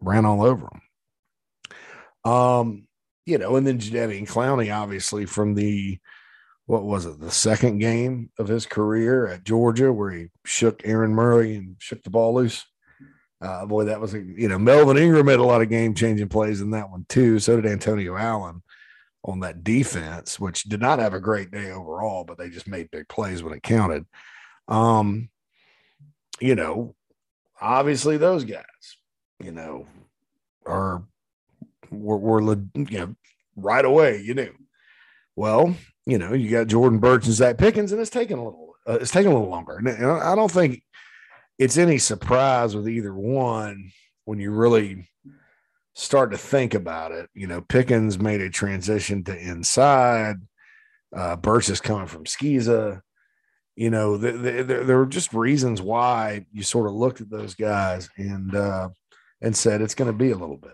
[0.00, 2.32] ran all over him.
[2.32, 2.88] Um,
[3.26, 5.98] you know, and then I and Clowney, obviously, from the,
[6.64, 11.12] what was it, the second game of his career at Georgia, where he shook Aaron
[11.12, 12.64] Murray and shook the ball loose.
[13.40, 16.28] Uh, boy, that was a, you know, Melvin Ingram made a lot of game changing
[16.28, 17.38] plays in that one too.
[17.38, 18.62] So did Antonio Allen
[19.24, 22.90] on that defense, which did not have a great day overall, but they just made
[22.90, 24.06] big plays when it counted.
[24.68, 25.28] Um,
[26.40, 26.94] you know,
[27.60, 28.64] obviously those guys,
[29.42, 29.86] you know,
[30.64, 31.02] are
[31.90, 32.40] were, were
[32.74, 33.14] you know
[33.56, 34.20] right away.
[34.22, 34.54] You knew.
[35.34, 35.74] Well,
[36.06, 38.74] you know, you got Jordan Burch and Zach Pickens, and it's taking a little.
[38.86, 40.82] Uh, it's taking a little longer, and I don't think
[41.58, 43.90] it's any surprise with either one
[44.24, 45.08] when you really
[45.94, 47.30] start to think about it.
[47.34, 50.36] You know, Pickens made a transition to inside.
[51.14, 53.00] Uh, Burch is coming from Skeeza.
[53.74, 57.30] You know, the, the, the, there were just reasons why you sort of looked at
[57.30, 58.88] those guys and uh,
[59.40, 60.72] and said it's going to be a little bit.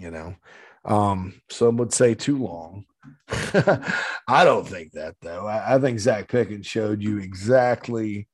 [0.00, 0.36] You know,
[0.84, 2.84] um, some would say too long.
[3.28, 5.46] I don't think that though.
[5.46, 8.28] I, I, think Zach Pickens showed you exactly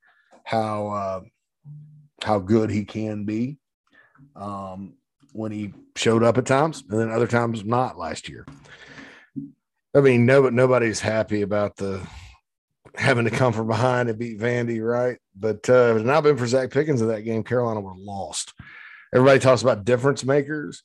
[0.45, 1.21] how uh,
[2.23, 3.57] how good he can be
[4.35, 4.93] um,
[5.33, 8.45] when he showed up at times, and then other times not last year.
[9.95, 12.05] I mean, no, nobody's happy about the
[12.95, 15.17] having to come from behind and beat Vandy, right?
[15.35, 17.91] But uh, if it had not been for Zach Pickens in that game, Carolina would
[17.91, 18.53] have lost.
[19.13, 20.83] Everybody talks about difference makers.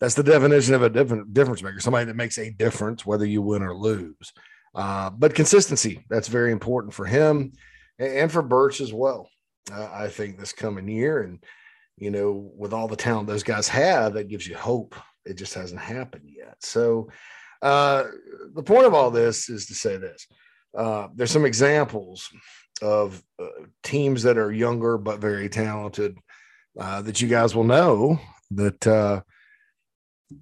[0.00, 1.80] That's the definition of a difference maker.
[1.80, 4.32] Somebody that makes a difference, whether you win or lose.
[4.74, 7.52] Uh, but consistency, that's very important for him
[7.98, 9.28] and for Burch as well
[9.70, 11.22] uh, I think, this coming year.
[11.22, 11.44] And,
[11.96, 14.94] you know, with all the talent those guys have, that gives you hope.
[15.24, 16.56] It just hasn't happened yet.
[16.60, 17.10] So,
[17.62, 18.04] uh,
[18.54, 20.26] the point of all this is to say this
[20.76, 22.28] uh, there's some examples
[22.80, 23.46] of uh,
[23.82, 26.18] teams that are younger but very talented
[26.78, 28.18] uh, that you guys will know
[28.50, 29.20] that uh,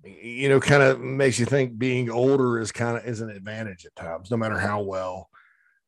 [0.04, 3.84] you know kind of makes you think being older is kind of is an advantage
[3.84, 5.28] at times no matter how well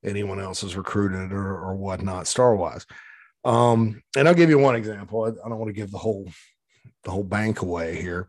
[0.04, 2.84] anyone else is recruited or, or whatnot star wise
[3.44, 5.24] um, and I'll give you one example.
[5.24, 6.28] I, I don't want to give the whole
[7.04, 8.28] the whole bank away here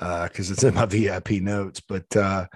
[0.00, 1.80] uh, because uh, it's in my VIP notes.
[1.80, 2.46] But uh,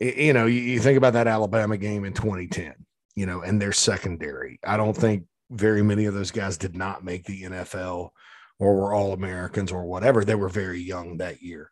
[0.00, 2.74] you know, you, you, think about that Alabama game in 2010,
[3.14, 4.58] you know, and their secondary.
[4.64, 8.10] I don't think very many of those guys did not make the NFL
[8.58, 10.24] or were all Americans or whatever.
[10.24, 11.70] They were very young that year.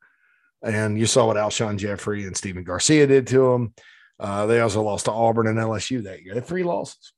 [0.62, 3.74] And you saw what Alshon Jeffery and Stephen Garcia did to them.
[4.18, 6.34] Uh, they also lost to Auburn and LSU that year.
[6.34, 7.12] They had three losses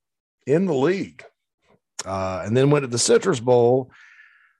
[0.45, 1.23] in the league
[2.07, 3.91] uh, and then went to the Citrus Bowl,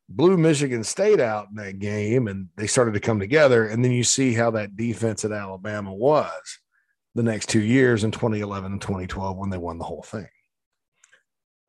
[0.10, 3.68] blew Michigan State out in that game, and they started to come together.
[3.68, 6.60] And then you see how that defense at Alabama was
[7.16, 10.28] the next two years in 2011 and 2012 when they won the whole thing.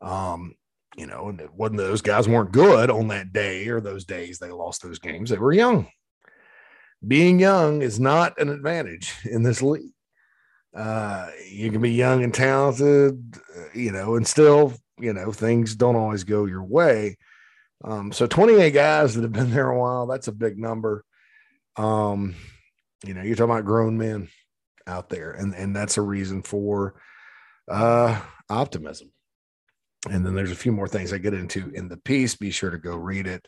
[0.01, 0.55] Um,
[0.97, 4.39] you know, and it wasn't those guys weren't good on that day or those days
[4.39, 5.31] they lost those games.
[5.31, 5.89] They were young.
[7.07, 9.93] Being young is not an advantage in this league.
[10.75, 15.75] Uh, you can be young and talented, uh, you know, and still you know, things
[15.75, 17.17] don't always go your way.
[17.85, 21.05] Um, so 28 guys that have been there a while, that's a big number.
[21.77, 22.35] Um,
[23.05, 24.29] you know, you're talking about grown men
[24.87, 27.01] out there, and, and that's a reason for
[27.71, 29.13] uh, optimism.
[30.09, 32.37] And then there's a few more things I get into in the piece.
[32.37, 33.47] Be sure to go read it.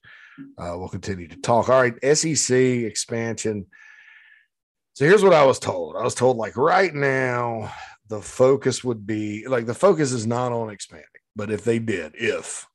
[0.59, 1.69] Uh, we'll continue to talk.
[1.69, 3.67] All right, SEC expansion.
[4.95, 5.97] So here's what I was told.
[5.97, 7.73] I was told like right now
[8.09, 11.07] the focus would be like the focus is not on expanding,
[11.41, 12.67] but if they did, if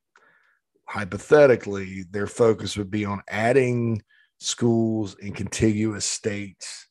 [0.86, 4.01] hypothetically their focus would be on adding
[4.39, 6.88] schools in contiguous states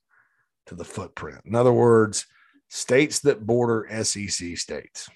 [0.66, 1.40] to the footprint.
[1.44, 2.26] In other words,
[2.68, 5.08] states that border SEC states.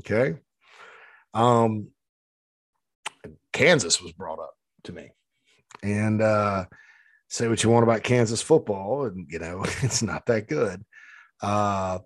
[0.00, 0.34] Okay.
[1.32, 1.88] Um,
[3.54, 5.08] Kansas was brought up to me.
[5.82, 6.66] And uh,
[7.28, 10.84] say what you want about Kansas football, and you know, it's not that good.
[11.40, 12.00] Uh,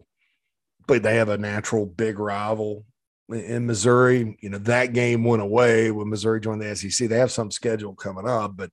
[0.86, 2.84] but they have a natural big rival
[3.28, 4.36] in Missouri.
[4.40, 7.08] You know, that game went away when Missouri joined the SEC.
[7.08, 8.70] They have some schedule coming up, but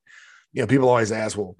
[0.53, 1.55] you know, people always ask, well,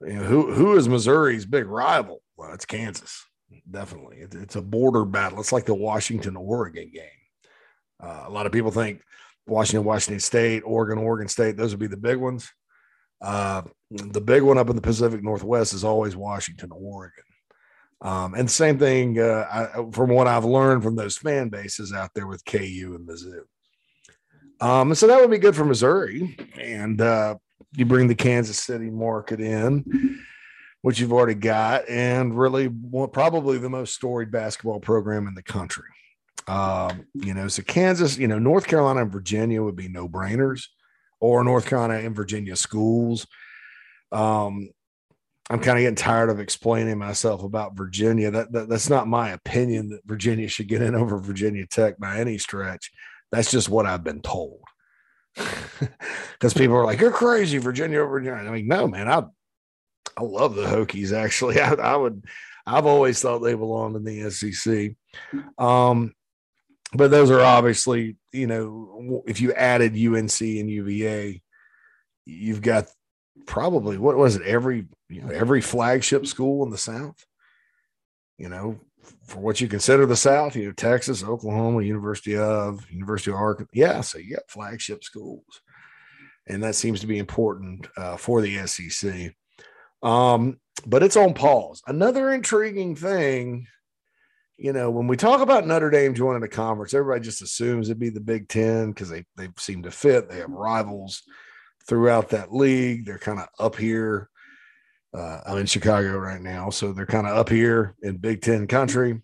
[0.00, 2.22] you know, who who is Missouri's big rival?
[2.36, 3.24] Well, it's Kansas.
[3.70, 5.40] Definitely, it, it's a border battle.
[5.40, 7.04] It's like the Washington Oregon game.
[8.02, 9.02] Uh, a lot of people think
[9.46, 11.56] Washington, Washington State, Oregon, Oregon State.
[11.56, 12.50] Those would be the big ones.
[13.20, 17.24] Uh, the big one up in the Pacific Northwest is always Washington, Oregon.
[18.00, 22.10] Um, and same thing uh, I, from what I've learned from those fan bases out
[22.14, 23.42] there with KU and Mizzou.
[24.60, 26.36] Um, so that would be good for Missouri.
[26.60, 27.36] And uh,
[27.76, 30.20] you bring the Kansas City market in,
[30.82, 35.42] which you've already got, and really well, probably the most storied basketball program in the
[35.42, 35.84] country.
[36.46, 40.64] Um, you know, so Kansas, you know, North Carolina and Virginia would be no brainers,
[41.20, 43.26] or North Carolina and Virginia schools.
[44.12, 44.70] Um,
[45.50, 48.30] I'm kind of getting tired of explaining myself about Virginia.
[48.30, 52.18] That, that, that's not my opinion that Virginia should get in over Virginia Tech by
[52.18, 52.90] any stretch.
[53.32, 54.60] That's just what I've been told.
[56.32, 59.08] Because people are like, "You're crazy, Virginia over Virginia." I mean, no, man.
[59.08, 59.24] I
[60.16, 61.12] I love the Hokies.
[61.12, 62.24] Actually, I, I would.
[62.64, 64.94] I've always thought they belonged in the SEC.
[65.58, 66.14] Um,
[66.92, 71.42] but those are obviously, you know, if you added UNC and UVA,
[72.26, 72.86] you've got
[73.48, 77.24] probably what was it every you know every flagship school in the South.
[78.36, 78.78] You know,
[79.24, 83.70] for what you consider the South, you know, Texas, Oklahoma, University of University of Arkansas.
[83.72, 85.62] Yeah, so you got flagship schools,
[86.46, 89.34] and that seems to be important uh, for the SEC.
[90.02, 91.82] Um, but it's on pause.
[91.88, 93.66] Another intriguing thing
[94.60, 98.00] you know, when we talk about Notre Dame joining a conference, everybody just assumes it'd
[98.00, 100.28] be the Big Ten because they they seem to fit.
[100.28, 101.22] They have rivals
[101.88, 103.06] throughout that league.
[103.06, 104.28] They're kind of up here.
[105.12, 108.66] Uh, I'm in Chicago right now, so they're kind of up here in Big Ten
[108.66, 109.20] country.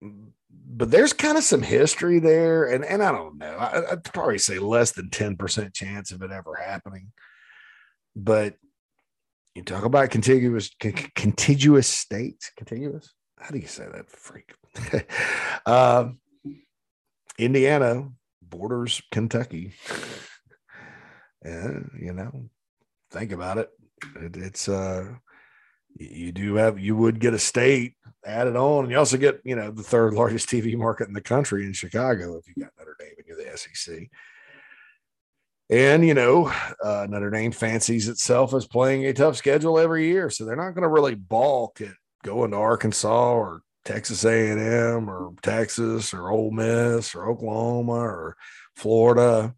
[0.00, 3.56] But there's kind of some history there, and and I don't know.
[3.56, 7.12] I, would probably say less than ten percent chance of it ever happening.
[8.16, 8.56] But
[9.54, 13.12] you talk about contiguous c- contiguous states, contiguous
[13.44, 14.54] how do you say that freak?
[15.66, 16.08] uh,
[17.38, 18.08] Indiana
[18.42, 19.74] borders Kentucky.
[21.44, 22.48] and you know,
[23.10, 23.70] think about it.
[24.16, 25.14] it it's uh
[25.96, 29.54] you do have you would get a state added on, and you also get you
[29.54, 32.96] know the third largest TV market in the country in Chicago if you got Notre
[32.98, 34.08] Dame and you're the SEC.
[35.70, 36.52] And you know,
[36.82, 40.72] uh, Notre Dame fancies itself as playing a tough schedule every year, so they're not
[40.72, 46.50] going to really balk at going to Arkansas or Texas A&M or Texas or Ole
[46.50, 48.36] Miss or Oklahoma or
[48.76, 49.54] Florida.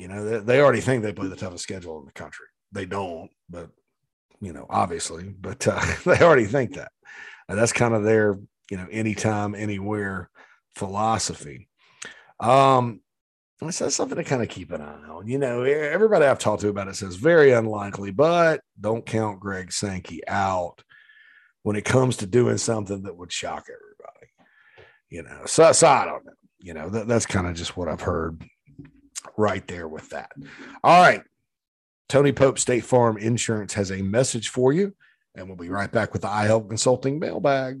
[0.00, 2.46] You know, they, they already think they play the toughest schedule in the country.
[2.72, 3.68] They don't, but
[4.40, 6.90] you know, obviously, but uh, they already think that.
[7.48, 8.38] That's kind of their,
[8.70, 10.30] you know, anytime, anywhere
[10.74, 11.68] philosophy.
[12.38, 13.02] Um,
[13.68, 15.26] so that's something to kind of keep an eye on.
[15.26, 19.70] You know, everybody I've talked to about it says very unlikely, but don't count Greg
[19.70, 20.82] Sankey out
[21.62, 24.32] when it comes to doing something that would shock everybody.
[25.10, 26.32] You know, so, so I don't know.
[26.58, 28.42] You know, that, that's kind of just what I've heard
[29.36, 30.32] right there with that.
[30.82, 31.22] All right.
[32.08, 34.94] Tony Pope State Farm Insurance has a message for you,
[35.34, 37.80] and we'll be right back with the iHelp Consulting mailbag.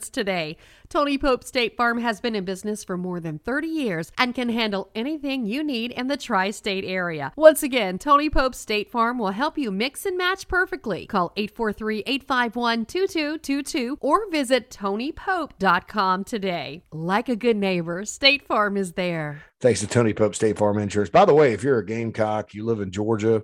[0.00, 0.56] today.
[0.88, 4.48] Tony Pope State Farm has been in business for more than 30 years and can
[4.48, 7.32] handle anything you need in the tri state area.
[7.36, 11.06] Once again, Tony Pope State Farm will help you mix and match perfectly.
[11.06, 16.82] Call 843 851 2222 or visit TonyPope.com today.
[16.92, 19.42] Like a good neighbor, State Farm is there.
[19.60, 21.10] Thanks to Tony Pope State Farm Insurance.
[21.10, 23.42] By the way, if you're a Gamecock, you live in Georgia,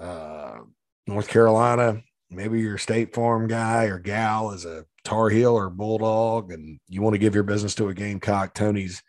[0.00, 0.58] uh,
[1.06, 5.70] North Carolina, maybe you're a State Farm guy or gal is a Tar Heel or
[5.70, 9.02] Bulldog, and you want to give your business to a Gamecock, Tony's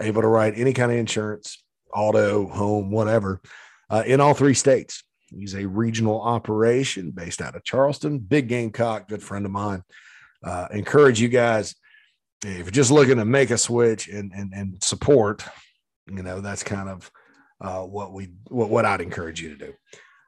[0.00, 1.62] able to write any kind of insurance,
[1.94, 3.40] auto, home, whatever,
[3.90, 5.04] uh, in all three states.
[5.26, 8.18] He's a regional operation based out of Charleston.
[8.18, 9.82] Big Gamecock, good friend of mine.
[10.42, 11.74] Uh, encourage you guys
[12.44, 15.44] if you're just looking to make a switch and and, and support,
[16.06, 17.10] you know that's kind of
[17.60, 19.72] uh, what we what, what I'd encourage you to do.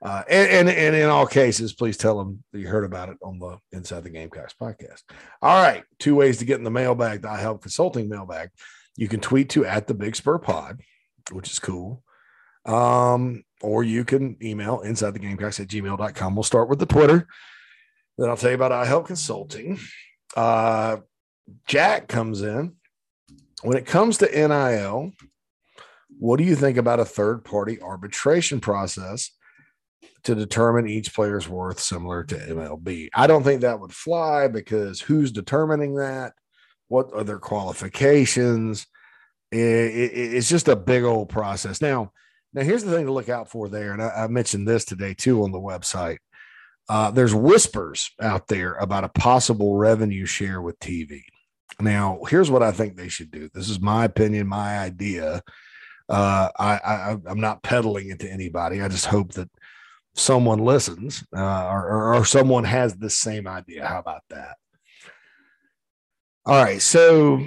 [0.03, 3.19] Uh, and, and, and in all cases, please tell them that you heard about it
[3.23, 5.03] on the Inside the Gamecocks podcast.
[5.43, 8.51] All right, two ways to get in the mailbag, the I Help Consulting mailbag.
[8.97, 10.81] You can tweet to at the Big Spur Pod,
[11.33, 12.03] which is cool.
[12.65, 16.35] Um, or you can email inside the gamecocks at gmail.com.
[16.35, 17.27] We'll start with the Twitter.
[18.17, 19.79] Then I'll tell you about I Help Consulting.
[20.35, 20.99] Uh,
[21.67, 22.77] Jack comes in.
[23.63, 25.13] When it comes to NIL,
[26.19, 29.31] what do you think about a third party arbitration process
[30.25, 33.09] to determine each player's worth similar to MLB?
[33.15, 36.33] I don't think that would fly because who's determining that?
[36.89, 38.87] What are their qualifications?
[39.53, 41.81] It, it, it's just a big old process.
[41.81, 42.13] Now,
[42.53, 45.15] now here's the thing to look out for there, and I, I mentioned this today
[45.15, 46.19] too on the website.
[46.89, 51.23] Uh, there's whispers out there about a possible revenue share with TV.
[51.79, 53.49] Now, here's what I think they should do.
[53.55, 55.43] This is my opinion, my idea.
[56.09, 58.83] Uh, I, I I'm not peddling it to anybody.
[58.83, 59.49] I just hope that
[60.15, 63.87] someone listens uh, or, or someone has the same idea.
[63.87, 64.57] How about that?
[66.47, 66.81] All right.
[66.81, 67.47] So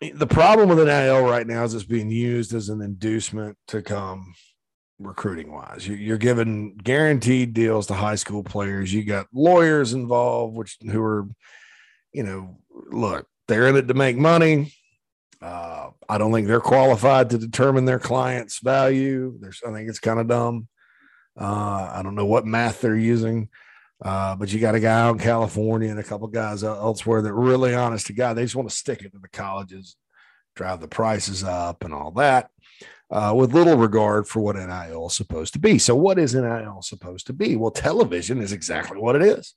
[0.00, 4.34] the problem with NIL right now is it's being used as an inducement to come
[4.98, 5.86] recruiting wise.
[5.86, 8.92] You're giving guaranteed deals to high school players.
[8.92, 11.28] You got lawyers involved, which who are,
[12.12, 14.72] you know, look, they're in it to make money.
[15.40, 19.36] Uh, I don't think they're qualified to determine their client's value.
[19.40, 20.68] There's, I think it's kind of dumb.
[21.38, 23.48] Uh, I don't know what math they're using,
[24.04, 27.32] uh, but you got a guy out in California and a couple guys elsewhere that
[27.32, 29.96] really, honest to God, they just want to stick it to the colleges,
[30.54, 32.50] drive the prices up, and all that,
[33.10, 35.78] uh, with little regard for what NIL is supposed to be.
[35.78, 37.56] So, what is NIL supposed to be?
[37.56, 39.54] Well, television is exactly what it is.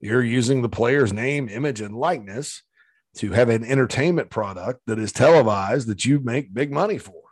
[0.00, 2.62] You're using the player's name, image, and likeness
[3.16, 7.22] to have an entertainment product that is televised that you make big money for.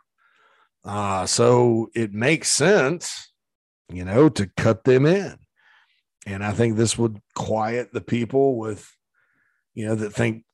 [0.85, 3.31] Uh, so it makes sense,
[3.95, 5.37] you know, to cut them in.
[6.25, 8.89] And I think this would quiet the people with,
[9.73, 10.45] you know, that think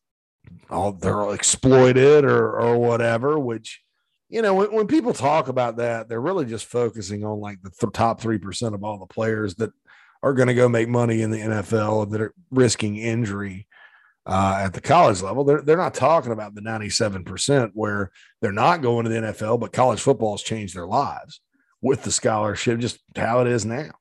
[0.70, 3.82] oh, they're exploited or or whatever, which,
[4.30, 7.72] you know, when, when people talk about that, they're really just focusing on like the
[7.72, 9.72] th- top 3% of all the players that
[10.24, 13.68] are going to go make money in the NFL that are risking injury
[14.26, 15.44] uh, at the college level.
[15.44, 18.12] They're, they're not talking about the 97% where
[18.42, 21.42] they're not going to the NFL, but college football has changed their lives
[21.82, 23.92] with the scholarship, just how it is now.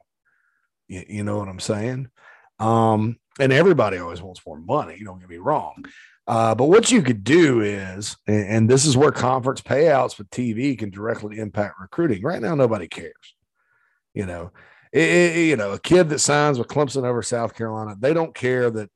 [0.88, 2.08] You, you know what I'm saying?
[2.58, 5.00] Um, and everybody always wants more money.
[5.04, 5.84] Don't get me wrong.
[6.26, 10.28] Uh, but what you could do is, and, and this is where conference payouts with
[10.30, 12.22] TV can directly impact recruiting.
[12.22, 13.14] Right now, nobody cares.
[14.12, 14.50] You know,
[14.92, 18.34] it, it, you know, a kid that signs with Clemson over South Carolina, they don't
[18.34, 18.90] care that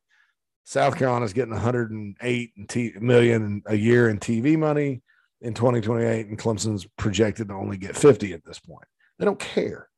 [0.65, 5.03] South Carolina's getting 108 million a year in TV money
[5.43, 8.87] in 2028, and Clemson's projected to only get 50 at this point.
[9.19, 9.89] They don't care.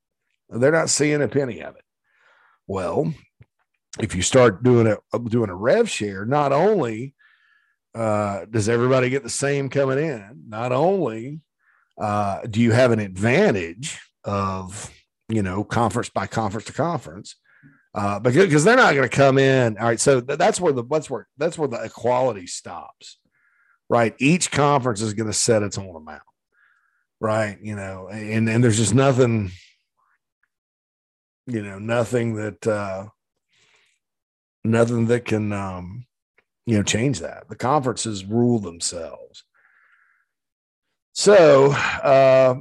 [0.48, 1.84] They're not seeing a penny of it.
[2.66, 3.12] Well,
[4.00, 7.14] if you start doing a doing a rev share, not only
[7.94, 11.40] uh, does everybody get the same coming in, not only
[11.98, 14.90] uh, do you have an advantage of
[15.28, 17.36] you know conference by conference to conference,
[17.94, 19.78] uh, because they're not going to come in.
[19.78, 23.18] All right, so th- that's where the that's where that's where the equality stops,
[23.88, 24.14] right?
[24.18, 26.22] Each conference is going to set its own amount,
[27.20, 27.58] right?
[27.60, 29.50] You know, and and there's just nothing,
[31.46, 33.06] you know, nothing that uh,
[34.64, 36.06] nothing that can um,
[36.66, 37.48] you know change that.
[37.48, 39.44] The conferences rule themselves.
[41.12, 42.56] So, uh,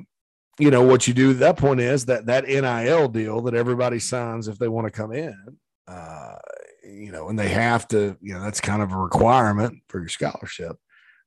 [0.60, 4.00] you know what you do at that point is that that NIL deal that everybody
[4.00, 5.58] signs if they want to come in,
[5.88, 6.36] uh,
[6.84, 10.10] you know, and they have to, you know, that's kind of a requirement for your
[10.10, 10.78] scholarship.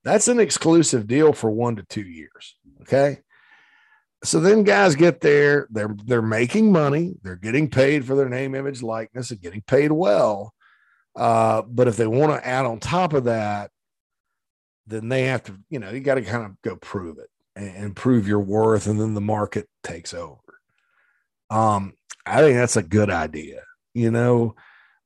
[0.07, 2.55] That's an exclusive deal for one to two years.
[2.83, 3.23] Okay.
[4.23, 8.55] So then guys get there, they're they're making money, they're getting paid for their name,
[8.55, 10.55] image, likeness, and getting paid well.
[11.17, 13.73] Uh, but if they want to add on top of that,
[14.87, 17.77] then they have to, you know, you got to kind of go prove it and,
[17.77, 20.39] and, prove your worth, and then the market takes over.
[21.51, 21.95] Um,
[22.25, 24.55] I think that's a good idea, you know,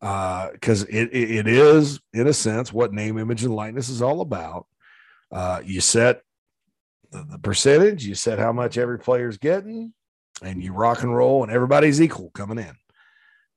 [0.01, 4.03] because uh, it, it, it is, in a sense, what name, image, and likeness is
[4.03, 4.67] all about.
[5.33, 6.23] Uh, you set
[7.11, 9.93] the, the percentage, you set how much every player's getting,
[10.43, 12.75] and you rock and roll, and everybody's equal coming in.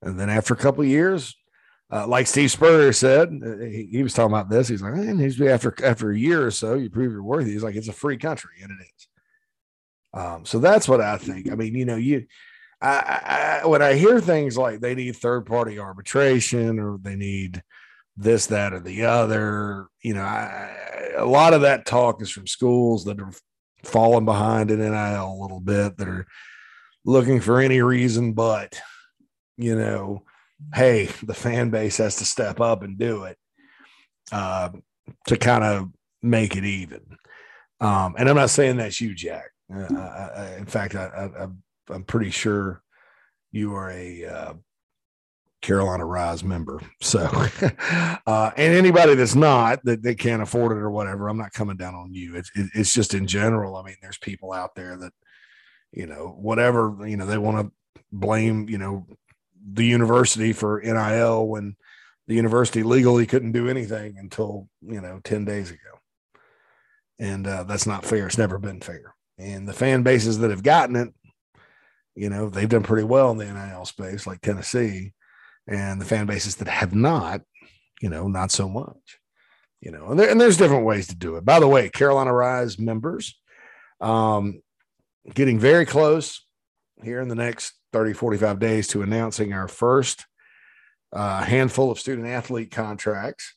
[0.01, 1.35] And then after a couple years,
[1.91, 4.67] uh, like Steve Spurrier said, uh, he, he, was talking about this.
[4.67, 7.51] He's like, he's after after a year or so, you prove you're worthy.
[7.51, 9.07] He's like, it's a free country, and it is.
[10.13, 11.51] Um, so that's what I think.
[11.51, 12.25] I mean, you know, you,
[12.81, 17.63] I, I when I hear things like they need third party arbitration or they need
[18.15, 20.75] this, that, or the other, you know, I,
[21.17, 23.31] a lot of that talk is from schools that are
[23.83, 26.25] falling behind in NIL a little bit that are
[27.05, 28.79] looking for any reason but,
[29.57, 30.23] you know,
[30.73, 33.37] hey, the fan base has to step up and do it
[34.31, 34.69] uh,
[35.27, 35.89] to kind of
[36.21, 37.01] make it even.
[37.81, 39.51] Um, and I'm not saying that's you, Jack.
[39.73, 41.47] Uh, I, I, in fact, I,
[41.89, 42.81] am pretty sure
[43.51, 44.53] you are a uh,
[45.63, 46.79] Carolina Rise member.
[47.01, 47.21] So,
[48.27, 51.77] uh, and anybody that's not that they can't afford it or whatever, I'm not coming
[51.77, 52.35] down on you.
[52.35, 53.75] It's it, it's just in general.
[53.75, 55.13] I mean, there's people out there that
[55.91, 59.07] you know whatever you know they want to blame you know
[59.65, 61.75] the university for NIL when
[62.27, 65.79] the university legally couldn't do anything until you know 10 days ago
[67.19, 70.63] and uh, that's not fair it's never been fair and the fan bases that have
[70.63, 71.13] gotten it
[72.15, 75.13] you know they've done pretty well in the nil space like tennessee
[75.67, 77.41] and the fan bases that have not
[78.01, 79.19] you know not so much
[79.81, 82.33] you know and, there, and there's different ways to do it by the way carolina
[82.33, 83.39] rise members
[84.01, 84.61] um
[85.33, 86.45] getting very close
[87.03, 90.25] here in the next 30, 45 days to announcing our first
[91.11, 93.55] uh, handful of student athlete contracts.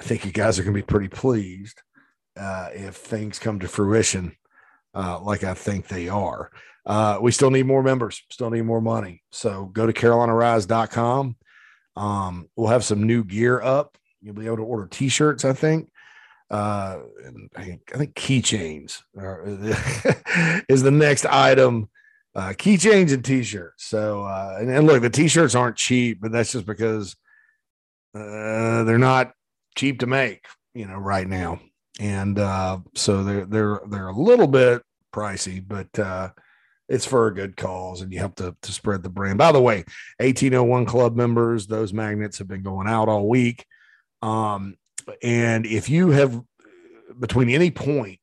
[0.00, 1.80] I think you guys are going to be pretty pleased
[2.36, 4.36] uh, if things come to fruition
[4.94, 6.50] uh, like I think they are.
[6.86, 9.22] Uh, we still need more members, still need more money.
[9.32, 11.36] So go to carolinarise.com.
[11.96, 13.96] Um, we'll have some new gear up.
[14.20, 15.90] You'll be able to order t shirts, I think.
[16.50, 16.98] Uh,
[17.56, 19.00] I think, I think keychains
[20.68, 21.88] is the next item
[22.34, 23.84] uh, keychains and t-shirts.
[23.84, 27.16] So, uh, and, and, look, the t-shirts aren't cheap, but that's just because
[28.14, 29.32] uh, they're not
[29.76, 31.60] cheap to make, you know, right now.
[32.00, 34.82] And uh, so they're they're they're a little bit
[35.12, 36.30] pricey, but uh,
[36.88, 39.38] it's for a good cause, and you help to to spread the brand.
[39.38, 39.84] By the way,
[40.18, 43.64] 1801 Club members, those magnets have been going out all week.
[44.22, 44.76] Um,
[45.22, 46.40] and if you have
[47.18, 48.20] between any point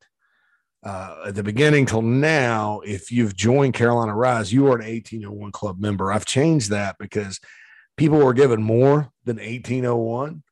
[0.84, 5.52] uh, at the beginning till now, if you've joined Carolina Rise, you are an 1801
[5.52, 6.12] club member.
[6.12, 7.40] I've changed that because
[7.98, 10.44] people were given more than 1801.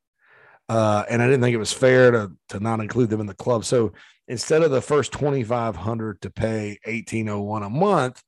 [0.70, 3.34] Uh, and I didn't think it was fair to, to not include them in the
[3.34, 3.66] club.
[3.66, 3.92] So
[4.28, 8.24] instead of the first 2500 to pay 1801 a month,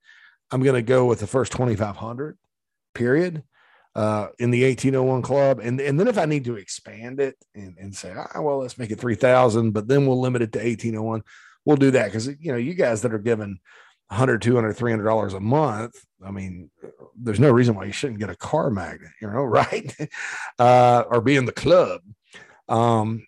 [0.52, 2.38] I'm going to go with the first 2500
[2.94, 3.44] period
[3.96, 5.60] uh, in the 1801 club.
[5.60, 8.78] And, and then if I need to expand it and, and say, ah, well, let's
[8.78, 11.24] make it 3000, but then we'll limit it to 1801
[11.66, 13.60] we'll do that because you know you guys that are given
[14.08, 16.70] 100 200 300 dollars a month i mean
[17.16, 19.96] there's no reason why you shouldn't get a car magnet you know right
[20.60, 22.02] uh, or be in the club
[22.72, 23.26] um,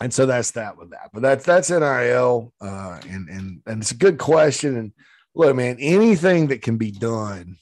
[0.00, 3.92] and so that's that with that but that's that's nil uh, and and and it's
[3.92, 4.92] a good question and
[5.34, 7.56] look man anything that can be done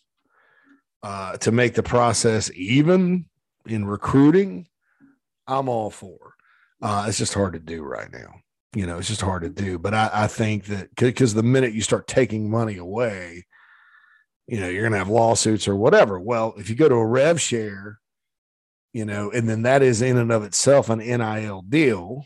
[1.02, 3.24] uh, to make the process even
[3.66, 4.66] in recruiting
[5.46, 6.34] i'm all for
[6.82, 8.34] uh, it's just hard to do right now
[8.74, 9.78] you know, it's just hard to do.
[9.78, 13.46] But I, I think that because the minute you start taking money away,
[14.46, 16.18] you know, you're going to have lawsuits or whatever.
[16.18, 17.98] Well, if you go to a rev share,
[18.94, 22.24] you know, and then that is in and of itself an NIL deal,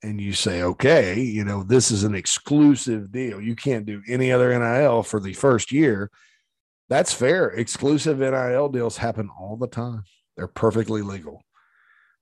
[0.00, 3.40] and you say, okay, you know, this is an exclusive deal.
[3.40, 6.08] You can't do any other NIL for the first year.
[6.88, 7.48] That's fair.
[7.48, 10.04] Exclusive NIL deals happen all the time.
[10.36, 11.42] They're perfectly legal.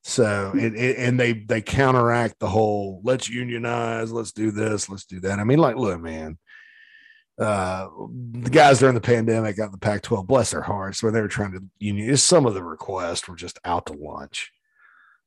[0.04, 0.58] So hmm.
[0.58, 5.20] it, it, and they they counteract the whole let's unionize, let's do this, let's do
[5.20, 5.38] that.
[5.38, 6.38] I mean, like, look, man,
[7.39, 7.89] uh,
[8.33, 11.53] the guys during the pandemic got the Pac-12, bless their hearts, when they were trying
[11.53, 12.16] to union.
[12.16, 14.53] Some of the requests were just out to lunch,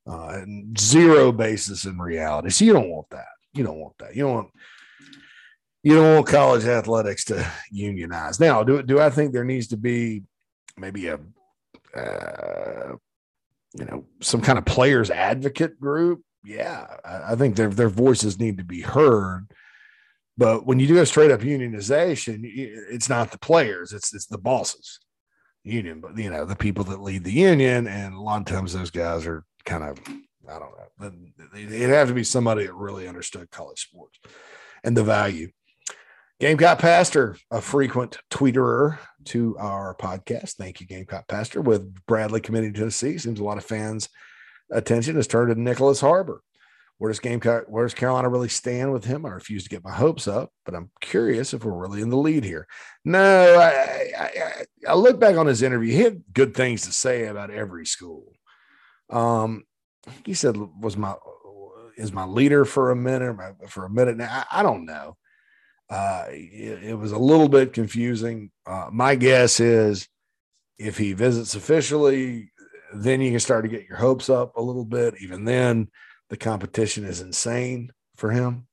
[0.06, 2.50] uh, and zero basis in reality.
[2.50, 3.26] So you don't want that.
[3.52, 4.14] You don't want that.
[4.14, 4.50] You don't want
[5.82, 8.40] you don't want college athletics to unionize.
[8.40, 10.22] Now, do do I think there needs to be
[10.76, 11.18] maybe a
[11.96, 12.96] uh,
[13.74, 18.38] you know, some kind of players advocate group, yeah, I, I think their their voices
[18.38, 19.46] need to be heard.
[20.36, 24.38] But when you do a straight up unionization, it's not the players; it's it's the
[24.38, 24.98] bosses.
[25.64, 28.72] union, but you know, the people that lead the union, and a lot of times
[28.72, 29.98] those guys are kind of,
[30.48, 31.12] I don't know,
[31.56, 34.18] it'd have to be somebody that really understood college sports
[34.84, 35.50] and the value.
[36.40, 40.54] Gamecock Pastor, a frequent tweeter to our podcast.
[40.54, 41.60] Thank you, Gamecock Pastor.
[41.62, 44.08] With Bradley committing to Tennessee, seems a lot of fans'
[44.70, 46.42] attention has turned to Nyckoles Harbor.
[46.98, 49.26] Where does Gamecock, where does Carolina really stand with him?
[49.26, 52.16] I refuse to get my hopes up, but I'm curious if we're really in the
[52.16, 52.66] lead here.
[53.04, 55.92] No, I, I, I look back on his interview.
[55.92, 58.32] He had good things to say about every school.
[59.10, 59.64] Um,
[60.24, 61.14] he said was my
[61.96, 63.36] is my leader for a minute
[63.68, 64.44] for a minute now.
[64.50, 65.16] I, I don't know.
[65.90, 68.50] Uh, it, it, was a little bit confusing.
[68.66, 70.08] Uh, my guess is
[70.78, 72.50] if he visits officially,
[72.94, 75.14] then you can start to get your hopes up a little bit.
[75.20, 75.88] Even then,
[76.30, 78.66] the competition is insane for him,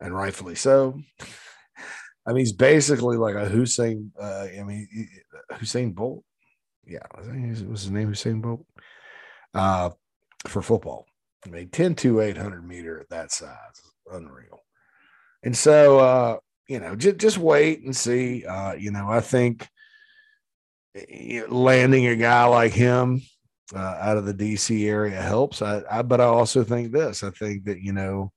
[0.00, 1.00] and rightfully so.
[2.26, 4.12] I mean, he's basically like a Hussein.
[4.18, 4.88] Uh, I mean,
[5.52, 6.24] Usain Bolt.
[6.86, 8.66] Yeah, was his name Hussein Bolt
[9.54, 9.90] uh,
[10.46, 11.06] for football.
[11.46, 13.80] I mean, 10 to 800 meter at that size,
[14.10, 14.62] unreal.
[15.42, 16.36] And so, uh,
[16.68, 18.44] you know, just, just wait and see.
[18.46, 19.68] Uh, you know, I think
[20.94, 23.20] eh, landing a guy like him
[23.72, 25.62] uh, out of the DC area helps.
[25.62, 27.22] I, I, but I also think this.
[27.22, 28.32] I think that you know,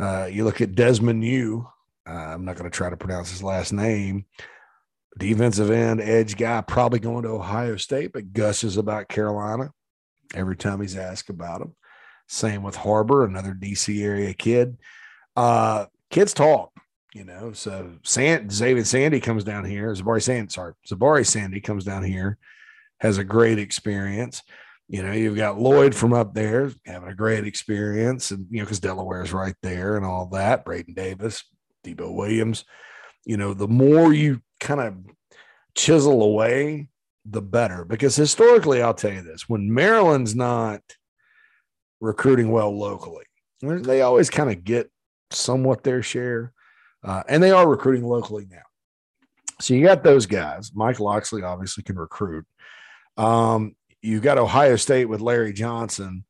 [0.00, 1.66] uh, you look at Desmond Yu.
[2.08, 4.26] Uh, I'm not going to try to pronounce his last name.
[5.18, 9.72] Defensive end, edge guy, probably going to Ohio State, but Gus is about Carolina
[10.34, 11.74] every time he's asked about him.
[12.28, 14.76] Same with Harbor, another DC area kid.
[15.34, 16.70] Uh, kids talk,
[17.14, 17.52] you know.
[17.52, 19.90] So Sand, David Sandy comes down here.
[19.92, 22.38] Zahbari Sandy, sorry, Zahbari Sandy comes down here
[23.00, 24.42] has a great experience.
[24.88, 28.64] You know, you've got Lloyd from up there having a great experience, and you know,
[28.64, 30.64] because Delaware's right there and all that.
[30.64, 31.42] Braden Davis,
[31.84, 32.64] Debo Williams.
[33.24, 34.94] You know, the more you kind of
[35.74, 36.88] chisel away,
[37.24, 37.84] the better.
[37.84, 40.82] Because historically, I'll tell you this: when Maryland's not
[42.00, 43.24] recruiting well locally,
[43.60, 44.90] they always kind of get
[45.32, 46.52] somewhat their share,
[47.02, 48.58] uh, and they are recruiting locally now.
[49.60, 50.70] So you got those guys.
[50.74, 52.44] Mike Locksley obviously can recruit.
[53.16, 56.24] Um, you got Ohio State with Larry Johnson,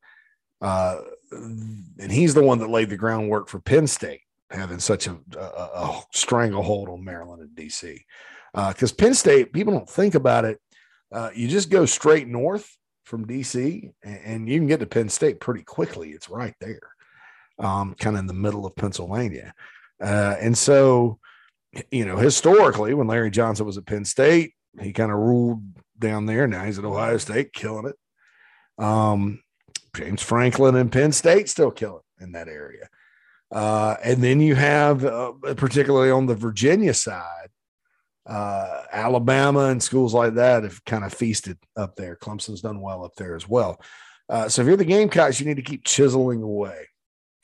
[0.60, 0.98] uh,
[1.30, 4.20] and he's the one that laid the groundwork for Penn State
[4.50, 8.00] having such a, a, a stranglehold on Maryland and DC.
[8.54, 10.60] Because uh, Penn State, people don't think about it.
[11.12, 15.08] Uh, you just go straight north from DC, and, and, you can get to Penn
[15.08, 16.10] State pretty quickly.
[16.10, 16.80] It's right there,
[17.58, 19.54] um, kind of in the middle of Pennsylvania.
[20.02, 21.18] Uh, and so,
[21.90, 25.62] you know, historically, when Larry Johnson was at Penn State, he kind of ruled
[25.98, 26.46] down there.
[26.46, 28.84] Now he's at Ohio State, killing it.
[28.84, 29.42] Um,
[29.96, 32.88] James Franklin and Penn State still killing in that area.
[33.50, 37.48] Uh, and then you have, uh, particularly on the Virginia side,
[38.26, 42.16] uh, Alabama and schools like that have kind of feasted up there.
[42.16, 43.80] Clemson's done well up there as well.
[44.28, 46.88] Uh, so if you're the Gamecocks, you need to keep chiseling away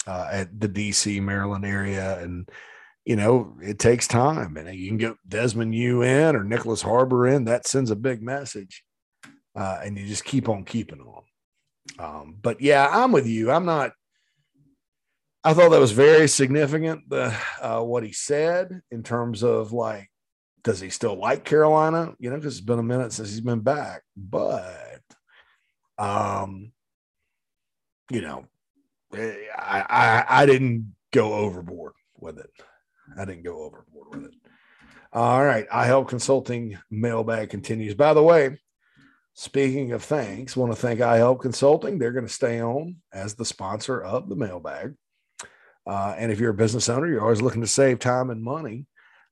[0.07, 2.49] uh, at the DC, Maryland area and
[3.05, 7.27] you know, it takes time and you can get Desmond Yu in or Nyckoles Harbor
[7.27, 7.45] in.
[7.45, 8.85] That sends a big message.
[9.55, 11.23] Uh, and you just keep on keeping on.
[11.99, 13.51] Um, but yeah, I'm with you.
[13.51, 13.93] I'm not,
[15.45, 20.09] I thought that was very significant, the, uh, what he said in terms of like,
[20.63, 22.15] does he still like Carolina?
[22.21, 24.03] You know, because it's been a minute since he's been back.
[24.17, 25.03] But,
[25.99, 26.73] um,
[28.11, 28.47] you know,
[29.17, 32.51] eh, I, I, I didn't go overboard with it.
[33.19, 34.35] I didn't go overboard with it.
[35.13, 35.67] All right.
[35.71, 37.95] I help consulting mailbag continues.
[37.95, 38.59] By the way,
[39.35, 41.99] speaking of thanks, want to thank I help consulting.
[41.99, 44.95] They're going to stay on as the sponsor of the mailbag.
[45.87, 48.87] Uh, and if you're a business owner, you're always looking to save time and money.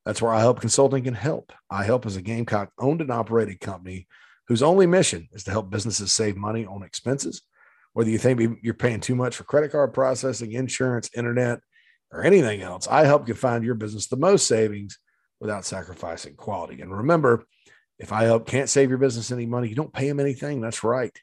[0.05, 1.53] That's where I help consulting can help.
[1.71, 4.07] I help as a Gamecock owned and operated company
[4.49, 7.43] whose only mission is to help businesses save money on expenses.
[7.93, 11.61] Whether you think you're paying too much for credit card processing, insurance, internet,
[12.13, 14.99] or anything else, I help you find your business the most savings
[15.41, 16.81] without sacrificing quality.
[16.81, 17.45] And remember,
[17.99, 20.61] if I help can't save your business any money, you don't pay them anything.
[20.61, 21.17] That's right.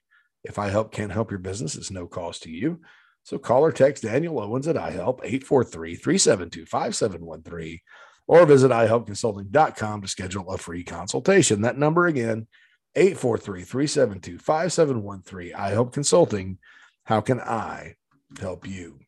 [0.44, 2.82] If I help can't help your business, it's no cost to you.
[3.24, 7.82] So call or text Daniel Owens at iHelp 843-372-5713
[8.28, 11.62] or visit ihelpconsulting.com to schedule a free consultation.
[11.62, 12.48] That number again,
[12.96, 15.56] 843-372-5713.
[15.56, 16.58] iHelp Consulting.
[17.04, 17.96] How can I
[18.40, 19.00] help you?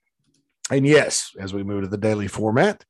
[0.71, 2.85] And yes, as we move to the daily format,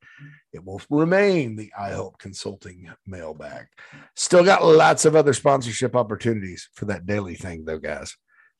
[0.51, 3.67] it will remain the I Help Consulting mailbag.
[4.15, 8.15] Still got lots of other sponsorship opportunities for that daily thing, though, guys.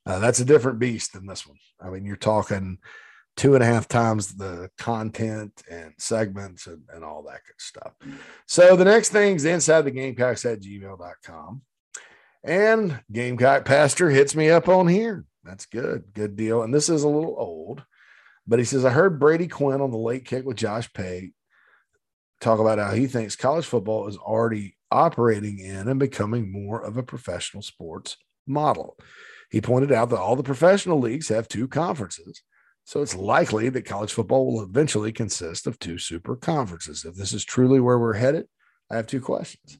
[0.05, 1.57] Uh, that's a different beast than this one.
[1.81, 2.77] I mean, you're talking
[3.35, 7.93] two and a half times the content and segments and, and all that good stuff.
[8.45, 11.61] So the next thing is inside the gamecocks at gmail.com.
[12.43, 15.25] And Gamecock Pastor hits me up on here.
[15.43, 16.13] That's good.
[16.13, 16.63] Good deal.
[16.63, 17.83] And this is a little old,
[18.49, 21.33] but he says, I heard Brady Quinn on the late kick with Josh Pate
[22.41, 26.97] talk about how he thinks college football is already operating in and becoming more of
[26.97, 28.97] a professional sports model.
[29.51, 32.41] He pointed out that all the professional leagues have two conferences.
[32.85, 37.05] So it's likely that college football will eventually consist of two super conferences.
[37.05, 38.47] If this is truly where we're headed,
[38.89, 39.77] I have two questions.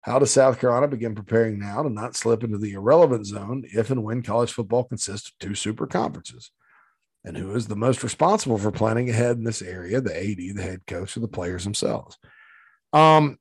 [0.00, 3.92] How does South Carolina begin preparing now to not slip into the irrelevant zone if
[3.92, 6.50] and when college football consists of two super conferences?
[7.24, 10.62] And who is the most responsible for planning ahead in this area, the AD, the
[10.62, 12.18] head coach, or the players themselves?
[12.92, 13.38] Um,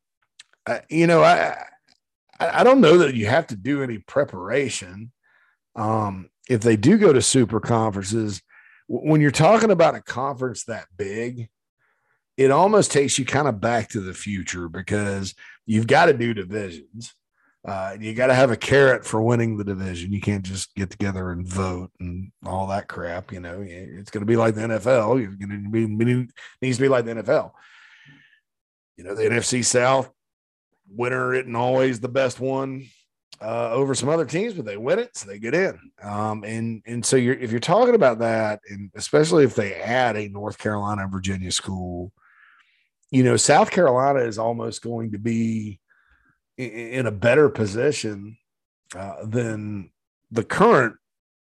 [0.89, 1.65] you know, I
[2.39, 5.11] I don't know that you have to do any preparation.
[5.75, 8.41] Um, if they do go to super conferences,
[8.87, 11.49] when you're talking about a conference that big,
[12.37, 16.33] it almost takes you kind of back to the future because you've got to do
[16.33, 17.13] divisions.
[17.63, 20.11] Uh, you got to have a carrot for winning the division.
[20.11, 23.31] You can't just get together and vote and all that crap.
[23.31, 25.21] You know, it's going to be like the NFL.
[25.21, 26.27] You're going to be
[26.61, 27.51] needs to be like the NFL.
[28.97, 30.11] You know, the NFC South
[30.89, 32.87] winner isn't always the best one
[33.41, 35.79] uh, over some other teams, but they win it, so they get in.
[36.01, 40.15] Um, and and so you're if you're talking about that, and especially if they add
[40.15, 42.11] a North Carolina Virginia school,
[43.11, 45.79] you know, South Carolina is almost going to be
[46.65, 48.37] in a better position
[48.95, 49.91] uh, than
[50.31, 50.95] the current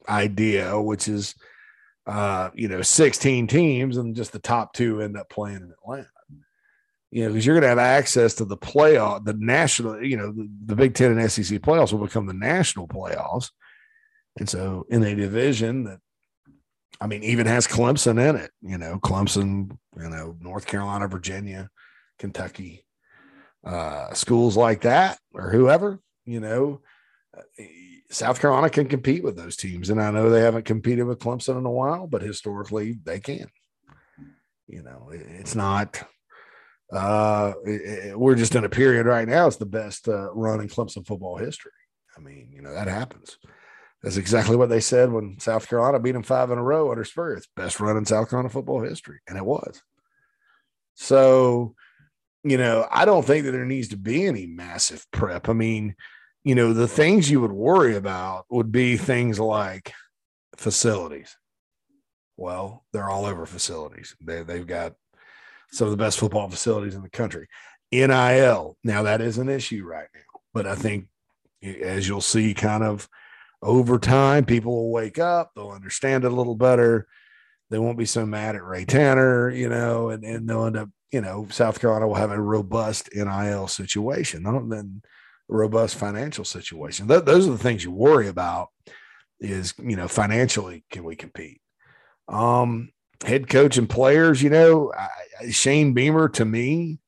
[0.07, 1.35] idea, which is,
[2.05, 6.07] uh, you know, 16 teams and just the top two end up playing in Atlanta.
[7.11, 10.31] You know, because you're going to have access to the playoff, the national, you know,
[10.31, 13.51] the, the Big Ten and SEC playoffs will become the national playoffs.
[14.37, 15.99] And so in a division that,
[16.99, 21.69] I mean, even has Clemson in it, you know, Clemson, you know, North Carolina, Virginia,
[22.19, 22.84] Kentucky,
[23.65, 26.81] uh, schools like that or whoever, you know,
[28.09, 29.89] South Carolina can compete with those teams.
[29.89, 33.47] And I know they haven't competed with Clemson in a while, but historically they can.
[34.67, 36.01] You know, it's not,
[36.91, 39.47] uh, it, we're just in a period right now.
[39.47, 41.71] It's the best uh, run in Clemson football history.
[42.17, 43.37] I mean, you know, that happens.
[44.01, 47.03] That's exactly what they said when South Carolina beat them five in a row under
[47.03, 47.37] Spurrier.
[47.37, 49.19] It's best run in South Carolina football history.
[49.27, 49.81] And it was.
[50.93, 51.75] So,
[52.45, 55.49] you know, I don't think that there needs to be any massive prep.
[55.49, 55.95] I mean,
[56.43, 59.91] you know, the things you would worry about would be things like
[60.55, 61.35] facilities.
[62.37, 64.15] Well, they're all over facilities.
[64.21, 64.93] They, they've got
[65.71, 67.47] some of the best football facilities in the country.
[67.91, 71.07] NIL, now that is an issue right now, but I think
[71.63, 73.09] as you'll see, kind of
[73.63, 77.07] over time, people will wake up, they'll understand it a little better.
[77.71, 80.89] They won't be so mad at Ray Tanner, you know, and, and they'll end up
[81.11, 85.01] you know, South Carolina will have a robust NIL situation, not then
[85.47, 87.07] robust financial situation.
[87.07, 88.69] Th- those are the things you worry about.
[89.39, 91.61] Is you know financially can we compete?
[92.27, 92.91] Um,
[93.23, 96.99] head coach and players, you know, I, Shane Beamer to me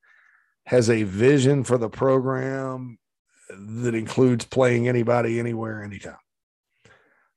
[0.66, 3.00] has a vision for the program
[3.50, 6.18] that includes playing anybody, anywhere, anytime.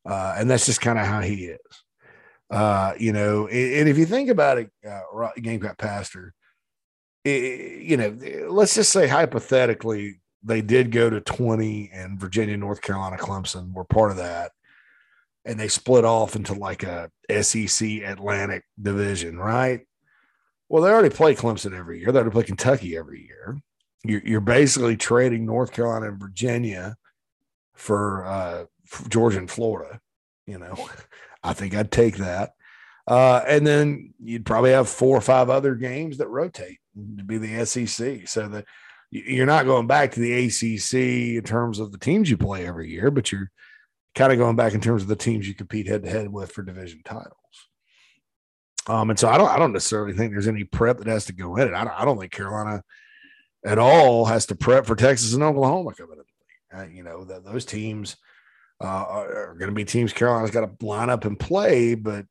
[0.05, 1.59] Uh, and that's just kind of how he is.
[2.51, 6.35] Uh, you know, and, and, if you think about it, uh, Gamecock Pastor,
[7.25, 8.17] you know,
[8.49, 13.85] let's just say hypothetically they did go to 20 and Virginia, North Carolina, Clemson were
[13.85, 14.53] part of that.
[15.45, 17.11] And they split off into like a
[17.43, 19.81] SEC Atlantic division, right?
[20.69, 22.13] Well, they already play Clemson every year.
[22.13, 23.59] They already play Kentucky every year.
[24.05, 26.97] You're, you're basically trading North Carolina and Virginia
[27.75, 30.01] for, uh, for Georgia and Florida.
[30.47, 30.89] You know,
[31.43, 32.53] I think I'd take that.
[33.11, 36.79] Uh, and then you'd probably have four or five other games that rotate
[37.17, 38.29] to be the SEC.
[38.29, 38.67] So that
[39.11, 42.89] you're not going back to the ACC in terms of the teams you play every
[42.89, 43.51] year, but you're
[44.15, 46.53] kind of going back in terms of the teams you compete head to head with
[46.53, 47.35] for division titles.
[48.87, 51.33] Um, and so I don't, I don't necessarily think there's any prep that has to
[51.33, 51.75] go in it.
[51.75, 52.85] I don't, I don't think Carolina
[53.65, 56.27] at all has to prep for Texas and Oklahoma coming league.
[56.73, 58.17] Uh, you know, the, those teams
[58.81, 62.25] uh, are, are going to be teams Carolina's got to line up and play, but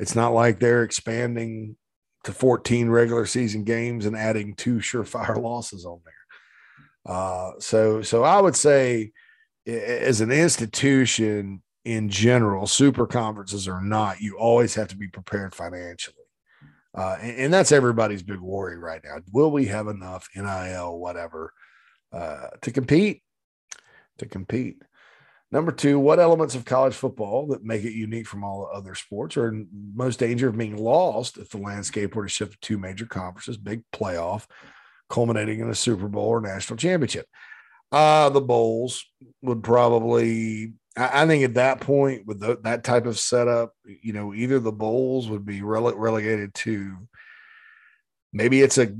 [0.00, 1.76] it's not like they're expanding
[2.24, 7.14] to 14 regular season games and adding two surefire losses on there.
[7.14, 9.12] Uh, so, so I would say,
[9.66, 15.54] as an institution in general, super conferences or not, you always have to be prepared
[15.54, 16.16] financially.
[16.94, 19.18] Uh, and, and, that's everybody's big worry right now.
[19.32, 21.52] Will we have enough NIL, whatever,
[22.12, 23.22] uh, to compete?
[24.18, 24.82] To compete.
[25.52, 29.36] Number two, what elements of college football that make it unique from all other sports
[29.36, 32.78] are in most danger of being lost if the landscape were to shift to two
[32.78, 34.46] major conferences, big playoff,
[35.08, 37.26] culminating in a Super Bowl or national championship?
[37.90, 39.04] Uh, the bowls
[39.42, 44.12] would probably, I, I think at that point, with the, that type of setup, you
[44.12, 46.96] know, either the bowls would be rele- relegated to
[48.32, 48.94] maybe it's a,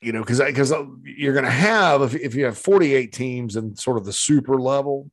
[0.00, 0.72] you know, because because
[1.04, 4.60] you're going to have, if, if you have 48 teams and sort of the super
[4.60, 5.08] level,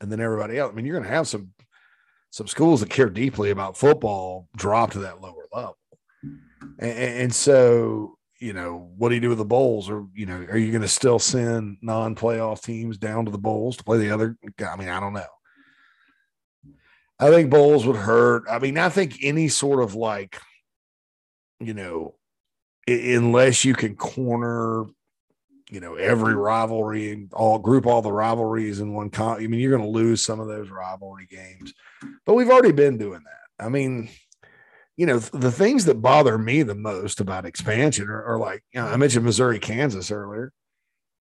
[0.00, 1.52] and then everybody else, I mean, you're going to have some
[2.30, 5.78] some schools that care deeply about football drop to that lower level.
[6.78, 9.90] And, and, so you know, what do you do with the bowls?
[9.90, 13.38] Or, you know, are you going to still send non playoff teams down to the
[13.38, 14.36] bowls to play the other?
[14.60, 15.24] I mean, I don't know.
[17.18, 18.44] I think bowls would hurt.
[18.48, 20.40] I mean, I think any sort of like,
[21.58, 22.14] you know,
[22.86, 24.84] unless you can corner,
[25.70, 29.36] you know, every rivalry and all group all the rivalries in one con.
[29.36, 31.74] I mean, you're going to lose some of those rivalry games,
[32.24, 33.64] but we've already been doing that.
[33.64, 34.08] I mean,
[34.96, 38.80] you know, the things that bother me the most about expansion are, are like, you
[38.80, 40.52] know, I mentioned Missouri, Kansas earlier.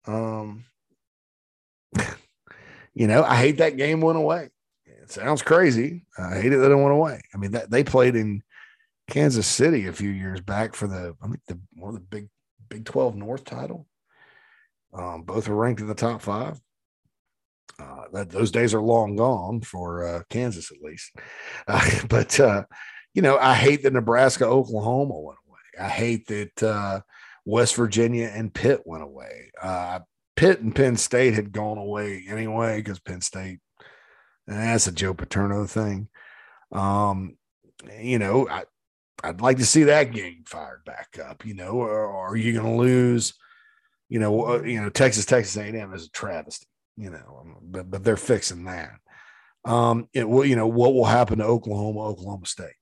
[0.05, 0.65] Um,
[2.93, 4.49] you know, I hate that game went away.
[4.85, 6.05] It sounds crazy.
[6.17, 7.21] I hate it that it went away.
[7.33, 8.43] I mean, that they played in
[9.07, 12.27] Kansas City a few years back for the, I think the one of the big
[12.69, 13.87] Big 12 North title.
[14.97, 16.59] Um, both are ranked in the top five.
[17.77, 21.11] Uh, that those days are long gone for uh, Kansas, at least.
[21.67, 22.37] Uh, but
[23.15, 25.85] you know, I hate that Nebraska, Oklahoma went away.
[25.85, 26.99] I hate that uh,
[27.45, 29.51] West Virginia and Pitt went away.
[29.59, 30.01] Uh,
[30.35, 33.59] Pitt and Penn State had gone away anyway because Penn State,
[34.45, 36.09] that's a Joe Paterno thing.
[36.71, 37.37] Um,
[37.99, 38.65] you know, I,
[39.23, 41.45] I'd like to see that game fired back up.
[41.45, 43.33] You know, are you going to lose?
[44.09, 46.67] You know, uh, you know, Texas Texas A&M is a travesty.
[46.97, 48.93] You know, um, but but they're fixing that.
[49.65, 50.45] Um, it will.
[50.45, 52.75] You know, what will happen to Oklahoma, Oklahoma State?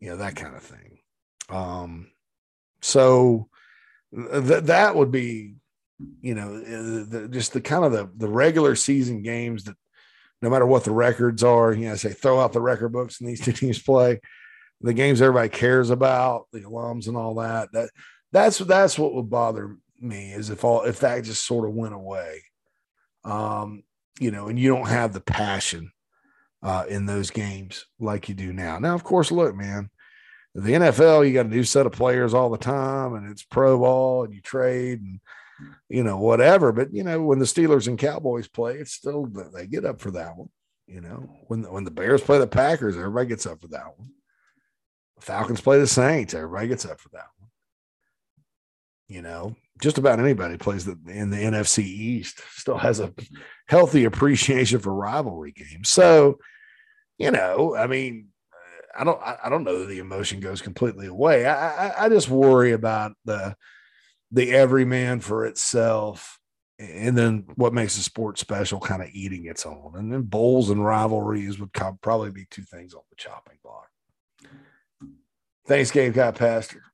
[0.00, 0.98] you know that kind of thing
[1.50, 2.10] um
[2.80, 3.48] so
[4.12, 5.54] th- that would be
[6.20, 9.76] you know uh, the, just the kind of the, the regular season games that
[10.42, 13.28] no matter what the records are you know say throw out the record books and
[13.28, 14.18] these two teams play
[14.80, 17.90] the games everybody cares about the alums and all that that
[18.32, 21.94] that's that's what would bother me is if all if that just sort of went
[21.94, 22.42] away
[23.24, 23.82] um
[24.18, 25.92] you know and you don't have the passion
[26.62, 28.78] uh, in those games like you do now.
[28.78, 29.90] Now, of course, look, man,
[30.54, 33.78] the NFL, you got a new set of players all the time, and it's pro
[33.78, 35.20] ball, and you trade, and
[35.88, 36.72] you know whatever.
[36.72, 40.10] But you know when the Steelers and Cowboys play, it's still they get up for
[40.12, 40.50] that one.
[40.86, 44.10] You know when when the Bears play the Packers, everybody gets up for that one.
[45.20, 47.39] Falcons play the Saints, everybody gets up for that one.
[49.10, 53.12] You know, just about anybody plays the, in the NFC East still has a
[53.66, 55.90] healthy appreciation for rivalry games.
[55.90, 56.38] So,
[57.18, 58.28] you know, I mean,
[58.96, 61.44] I don't, I don't know that the emotion goes completely away.
[61.44, 63.56] I, I, I just worry about the,
[64.30, 66.38] the everyman for itself,
[66.78, 69.94] and then what makes a sport special, kind of eating its own.
[69.96, 73.88] And then bowls and rivalries would come, probably be two things on the chopping block.
[75.66, 76.84] Thanks, Gamecock Pastor.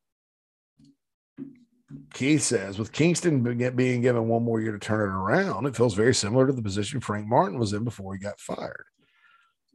[2.16, 3.42] Keith says, with Kingston
[3.76, 6.62] being given one more year to turn it around, it feels very similar to the
[6.62, 8.86] position Frank Martin was in before he got fired.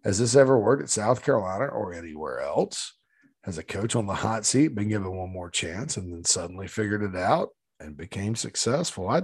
[0.03, 2.93] Has this ever worked at South Carolina or anywhere else?
[3.43, 6.67] Has a coach on the hot seat been given one more chance and then suddenly
[6.67, 9.07] figured it out and became successful?
[9.07, 9.21] i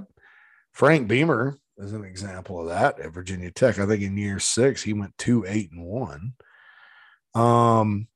[0.74, 3.80] Frank Beamer is an example of that at Virginia Tech.
[3.80, 6.34] I think in year six, he went two, eight, and one.
[7.34, 8.10] Um,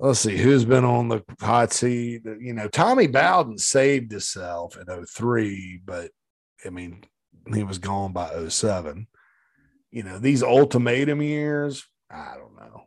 [0.00, 2.22] let's see who's been on the hot seat.
[2.24, 6.10] You know, Tommy Bowden saved himself in 03, but
[6.64, 7.04] I mean,
[7.52, 9.06] he was gone by 07.
[9.90, 12.84] You know, these ultimatum years, I don't know.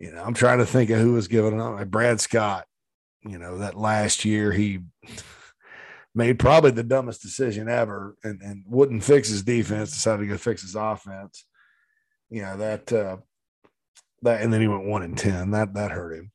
[0.00, 1.86] You know, I'm trying to think of who was giving up.
[1.88, 2.66] Brad Scott,
[3.22, 4.80] you know, that last year he
[6.14, 10.36] made probably the dumbest decision ever and, and wouldn't fix his defense, decided to go
[10.36, 11.44] fix his offense.
[12.30, 13.16] You know, that uh
[14.24, 15.52] that and then he went one and ten.
[15.52, 16.30] That that hurt him.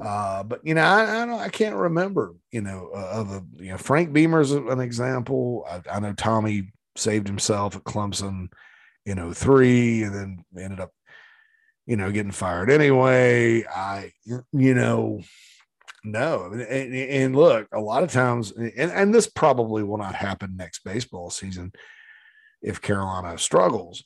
[0.00, 2.34] Uh, but you know, I, I don't, I can't remember.
[2.50, 5.66] You know, uh, a you know Frank Beamer's an example.
[5.70, 8.48] I, I know Tommy saved himself at Clemson
[9.06, 10.90] in 03 and then ended up,
[11.86, 13.64] you know, getting fired anyway.
[13.64, 15.20] I, you know,
[16.04, 16.46] no.
[16.52, 16.62] And,
[16.94, 21.30] and look, a lot of times, and, and this probably will not happen next baseball
[21.30, 21.72] season
[22.60, 24.04] if Carolina struggles,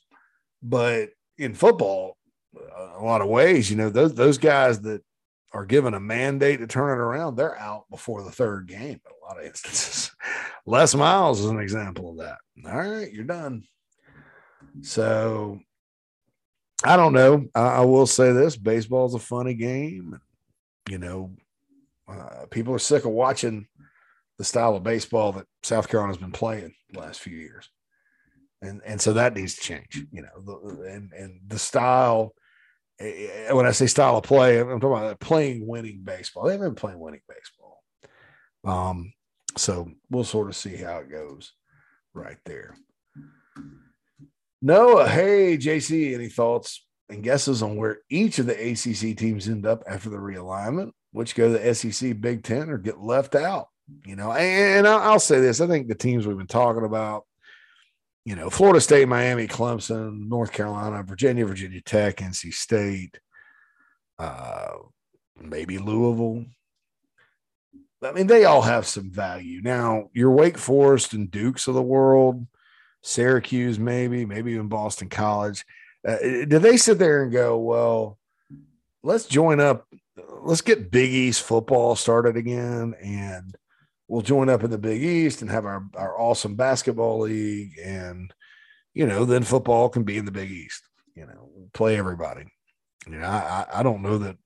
[0.63, 2.17] but in football,
[2.97, 5.01] a lot of ways, you know, those those guys that
[5.53, 9.11] are given a mandate to turn it around, they're out before the third game in
[9.21, 10.11] a lot of instances.
[10.65, 12.37] Les Miles is an example of that.
[12.65, 13.63] All right, you're done.
[14.81, 15.59] So
[16.83, 17.47] I don't know.
[17.55, 20.19] I, I will say this: baseball is a funny game.
[20.89, 21.35] You know,
[22.07, 23.67] uh, people are sick of watching
[24.37, 27.69] the style of baseball that South Carolina's been playing the last few years.
[28.61, 32.33] And and so that needs to change, you know, and and the style
[32.99, 36.45] eh, eh, when I say style of play, I'm talking about playing winning baseball.
[36.45, 37.83] They haven't been playing winning baseball.
[38.65, 39.13] Um,
[39.57, 41.53] so we'll sort of see how it goes
[42.13, 42.75] right there.
[44.61, 49.65] Noah, hey JC, any thoughts and guesses on where each of the ACC teams end
[49.65, 50.91] up after the realignment?
[51.11, 53.67] Which go to the SEC, Big Ten, or get left out?
[54.05, 57.23] You know, and I'll say this: I think the teams we've been talking about,
[58.27, 63.21] you know, Florida State, Miami, Clemson, North Carolina, Virginia, Virginia Tech, NC State,
[64.19, 64.73] uh,
[65.41, 66.43] maybe Louisville.
[68.03, 69.61] I mean, they all have some value.
[69.61, 72.45] Now, your Wake Forest and Dukes of the world,
[73.01, 75.63] Syracuse, maybe, maybe even Boston College.
[76.05, 78.17] Uh, do they sit there and go, well,
[79.03, 79.87] let's join up,
[80.41, 83.55] let's get Big East football started again, and
[84.07, 88.33] we'll join up in the Big East and have our, our awesome basketball league, and
[88.93, 90.83] you know, then football can be in the Big East.
[91.15, 92.45] You know, play everybody.
[93.05, 94.37] You know, I, I don't know that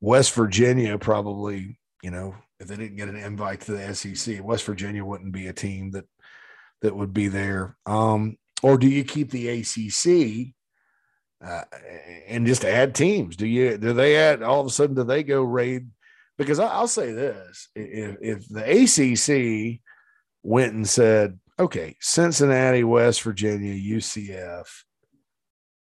[0.00, 4.64] West Virginia probably, you know, if they didn't get an invite to the SEC, West
[4.64, 6.04] Virginia wouldn't be a team that
[6.82, 7.76] that would be there.
[7.86, 10.54] Um, or do you keep the ACC
[11.44, 11.64] uh,
[12.28, 13.36] and just add teams?
[13.36, 15.88] Do you do they add all of a sudden do they go raid?
[16.40, 19.80] Because I, will say this: if, if the ACC
[20.42, 24.64] went and said, "Okay, Cincinnati, West Virginia, UCF,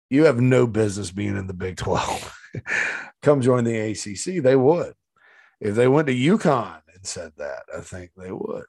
[0.10, 2.38] you have no business being in the Big Twelve.
[3.22, 4.94] Come join the ACC," they would.
[5.62, 8.66] If they went to UConn and said that, I think they would.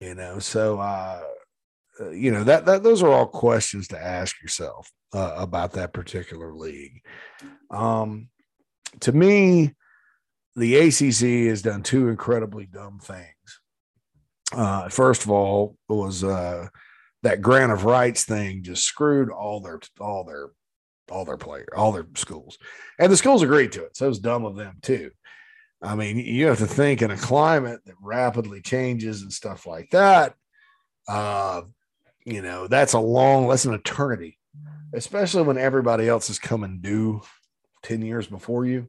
[0.00, 1.22] You know, so uh,
[2.10, 6.52] you know that that those are all questions to ask yourself uh, about that particular
[6.52, 7.00] league.
[7.70, 8.28] Um,
[9.00, 9.74] to me,
[10.56, 13.60] the ACC has done two incredibly dumb things.
[14.52, 16.68] Uh, first of all, was uh,
[17.22, 20.50] that grant of rights thing just screwed all their all their
[21.10, 22.58] all their player all their schools,
[22.98, 23.96] and the schools agreed to it.
[23.96, 25.10] So it was dumb of them too.
[25.82, 29.90] I mean, you have to think in a climate that rapidly changes and stuff like
[29.90, 30.34] that.
[31.08, 31.62] Uh,
[32.24, 34.38] you know, that's a long, that's an eternity,
[34.94, 37.20] especially when everybody else is coming due
[37.82, 38.88] 10 years before you.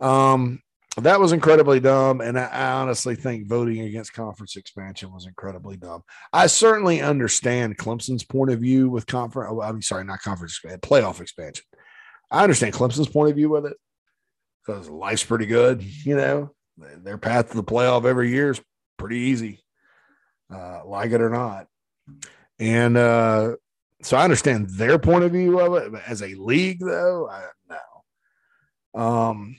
[0.00, 0.60] Um,
[0.98, 2.20] that was incredibly dumb.
[2.20, 6.02] And I, I honestly think voting against conference expansion was incredibly dumb.
[6.32, 9.50] I certainly understand Clemson's point of view with conference.
[9.52, 11.64] Oh, I'm sorry, not conference playoff expansion.
[12.30, 13.76] I understand Clemson's point of view with it
[14.64, 15.82] because life's pretty good.
[15.82, 18.60] You know, their path to the playoff every year is
[18.98, 19.62] pretty easy,
[20.52, 21.66] uh, like it or not.
[22.58, 23.56] And uh,
[24.02, 26.02] so I understand their point of view of it.
[26.06, 27.46] As a league, though, I.
[28.94, 29.56] Um,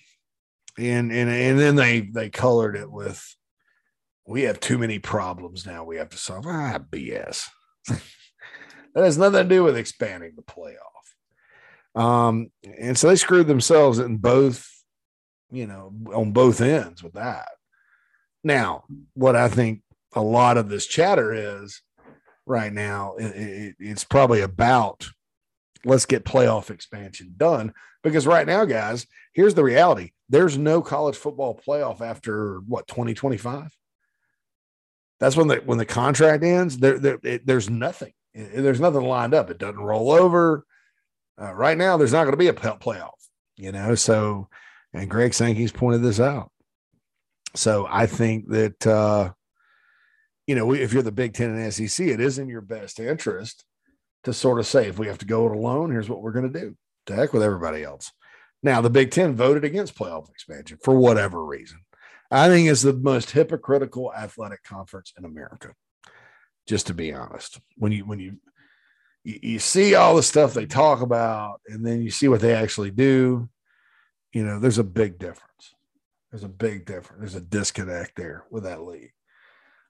[0.78, 3.36] and and and then they they colored it with
[4.26, 5.84] we have too many problems now.
[5.84, 6.46] We have to solve.
[6.48, 7.46] Ah, BS.
[7.88, 8.00] that
[8.96, 10.80] has nothing to do with expanding the playoff.
[12.02, 14.68] Um, and so they screwed themselves in both,
[15.52, 17.50] you know, on both ends with that.
[18.44, 19.82] Now, what I think
[20.16, 21.82] a lot of this chatter is
[22.46, 25.08] right now, it, it, it's probably about
[25.86, 27.74] let's get playoff expansion done.
[28.04, 30.12] Because right now, guys, here's the reality.
[30.30, 33.70] There's no college football playoff after what 2025
[35.20, 36.78] that's when the when the contract ends.
[36.78, 38.12] There, there it, there's nothing.
[38.34, 39.50] There's nothing lined up.
[39.50, 40.66] It doesn't roll over.
[41.42, 43.12] Uh, right now there's not going to be a playoff
[43.58, 43.96] you know?
[43.96, 44.50] So
[44.94, 46.52] and greg sankey's pointed this out.
[47.56, 49.32] So i think that uh
[50.46, 53.64] you know, if you're the Big Ten and SEC, it is in your best interest
[54.24, 56.52] to sort of say, if we have to go it alone, here's what we're going
[56.52, 56.76] to do.
[57.08, 58.12] To heck with everybody else.
[58.62, 61.80] Now, the Big Ten voted against playoff expansion for whatever reason.
[62.32, 65.74] I think it's the most hypocritical athletic conference in America.
[66.66, 68.38] Just to be honest, when you when you
[69.26, 72.56] you, you see all the stuff they talk about, and then you see what they
[72.56, 73.50] actually do,
[74.32, 75.76] you know, there's a big difference.
[76.32, 77.20] There's a big difference.
[77.20, 79.14] There's a disconnect there with that league.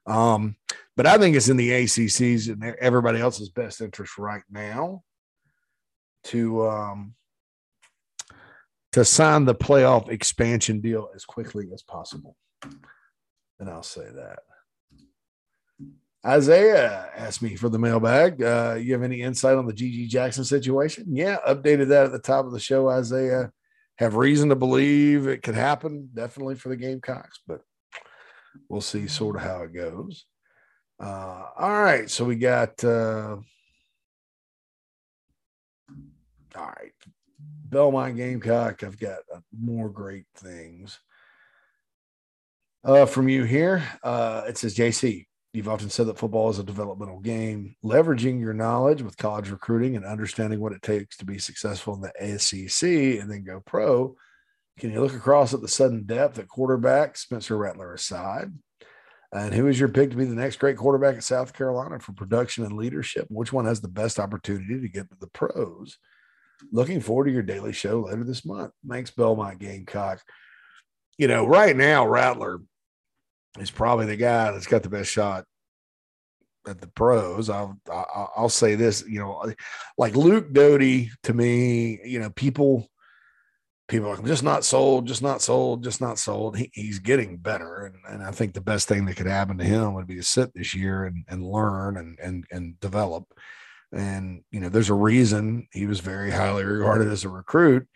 [0.06, 0.56] Um,
[0.96, 5.02] but I think it's in the ACC's and everybody else's best interest right now
[6.24, 7.14] to um,
[8.92, 12.36] to sign the playoff expansion deal as quickly as possible.
[13.58, 14.40] And I'll say that.
[16.26, 18.42] Isaiah asked me for the mailbag.
[18.42, 21.04] Uh, you have any insight on the GG Jackson situation?
[21.10, 22.88] Yeah, updated that at the top of the show.
[22.88, 23.52] Isaiah
[23.98, 27.60] have reason to believe it could happen, definitely for the Gamecocks, but
[28.68, 30.26] we'll see sort of how it goes.
[31.00, 33.36] Uh, all right, so we got uh,
[36.56, 36.92] all right,
[37.38, 38.84] Belmont Gamecock.
[38.84, 41.00] I've got uh, more great things.
[42.84, 45.26] Uh, from you here, uh, it says JC.
[45.52, 47.76] You've often said that football is a developmental game.
[47.84, 52.00] Leveraging your knowledge with college recruiting and understanding what it takes to be successful in
[52.00, 54.16] the SEC and then go pro.
[54.78, 58.52] Can you look across at the sudden depth at quarterback, Spencer Rattler aside?
[59.32, 62.12] And who is your pick to be the next great quarterback at South Carolina for
[62.12, 63.26] production and leadership?
[63.28, 65.98] Which one has the best opportunity to get to the pros?
[66.70, 68.72] Looking forward to your daily show later this month.
[68.88, 70.20] Thanks, Belmont Gamecock.
[71.18, 72.60] You know, right now, Rattler
[73.58, 75.44] is probably the guy that's got the best shot
[76.66, 77.50] at the pros.
[77.50, 79.52] I'll I'll say this, you know,
[79.98, 82.88] like Luke Doty to me, you know, people
[83.88, 86.56] people are just not sold, just not sold, just not sold.
[86.56, 89.64] He, he's getting better, and, and I think the best thing that could happen to
[89.64, 93.24] him would be to sit this year and, and learn and and and develop.
[93.92, 97.86] And you know, there's a reason he was very highly regarded as a recruit.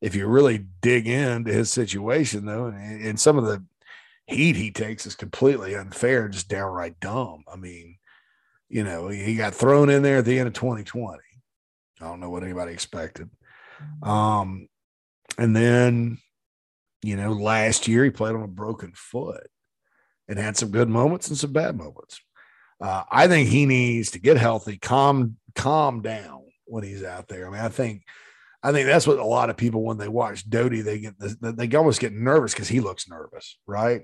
[0.00, 3.64] If you really dig into his situation, though, and, and some of the
[4.26, 7.44] heat he takes is completely unfair, just downright dumb.
[7.50, 7.96] I mean,
[8.68, 11.18] you know, he got thrown in there at the end of 2020.
[12.00, 13.30] I don't know what anybody expected.
[14.02, 14.68] Um,
[15.38, 16.18] and then,
[17.02, 19.46] you know, last year he played on a broken foot
[20.28, 22.20] and had some good moments and some bad moments.
[22.80, 27.46] Uh, I think he needs to get healthy, calm, calm down when he's out there.
[27.46, 28.02] I mean, I think,
[28.62, 31.76] I think that's what a lot of people when they watch Doty, they get they
[31.76, 34.02] almost get nervous because he looks nervous, right?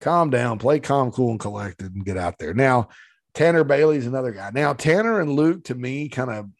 [0.00, 2.52] Calm down, play calm, cool, and collected, and get out there.
[2.52, 2.88] Now,
[3.34, 4.50] Tanner Bailey's another guy.
[4.52, 6.50] Now, Tanner and Luke, to me, kind of,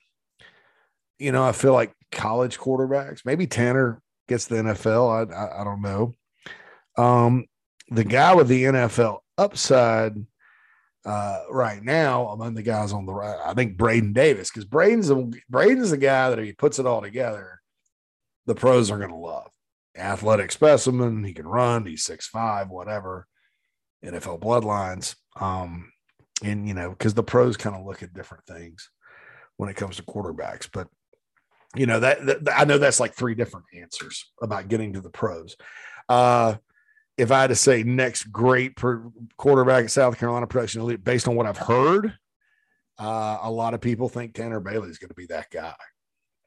[1.19, 3.21] you know, I feel like college quarterbacks.
[3.25, 5.33] Maybe Tanner gets the NFL.
[5.33, 6.15] I, I, I don't know.
[6.97, 7.47] Um,
[7.89, 10.17] the guy with the NFL upside
[11.05, 15.11] uh, right now among the guys on the right, I think Braden Davis, because Braden's
[15.11, 17.61] a, Braden's the guy that if he puts it all together,
[18.47, 19.51] the pros are going to love.
[19.97, 23.27] Athletic specimen, he can run, he's six five, whatever.
[24.05, 25.91] NFL bloodlines, um,
[26.43, 28.91] and you know, because the pros kind of look at different things
[29.57, 30.89] when it comes to quarterbacks, but
[31.75, 35.11] you know that, that, I know that's like three different answers about getting to the
[35.11, 35.57] pros.
[36.09, 36.55] Uh,
[37.17, 38.75] if I had to say next great
[39.37, 42.13] quarterback at South Carolina production elite, based on what I've heard,
[42.99, 45.75] uh, a lot of people think Tanner Bailey is going to be that guy.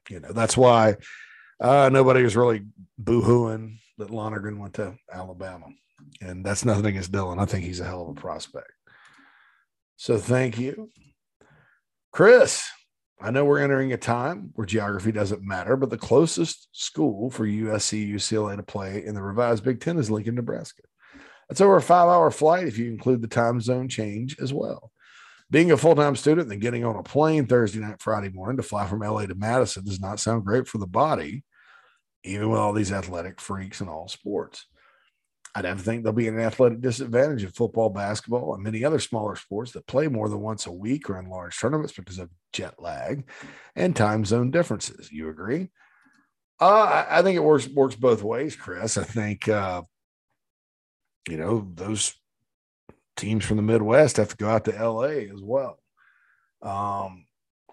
[0.08, 0.96] You know, that's why
[1.60, 2.64] uh, nobody was really
[3.02, 5.66] boohooing that Lonergan went to Alabama,
[6.20, 7.40] and that's nothing against Dylan.
[7.40, 8.70] I think he's a hell of a prospect.
[9.96, 10.90] So thank you,
[12.12, 12.68] Chris.
[13.20, 17.44] I know we're entering a time where geography doesn't matter, but the closest school for
[17.44, 20.82] USC UCLA to play in the revised Big Ten is Lincoln, Nebraska.
[21.48, 24.92] That's over a five hour flight if you include the time zone change as well.
[25.50, 28.58] Being a full time student and then getting on a plane Thursday night, Friday morning
[28.58, 31.42] to fly from LA to Madison does not sound great for the body,
[32.22, 34.66] even with all these athletic freaks in all sports.
[35.58, 39.00] I'd have to think there'll be an athletic disadvantage in football, basketball, and many other
[39.00, 42.30] smaller sports that play more than once a week or in large tournaments because of
[42.52, 43.28] jet lag
[43.74, 45.10] and time zone differences.
[45.10, 45.70] You agree?
[46.60, 48.96] Uh, I, think it works works both ways, Chris.
[48.96, 49.82] I think uh,
[51.28, 52.14] you know those
[53.16, 55.80] teams from the Midwest have to go out to LA as well.
[56.62, 57.26] Um,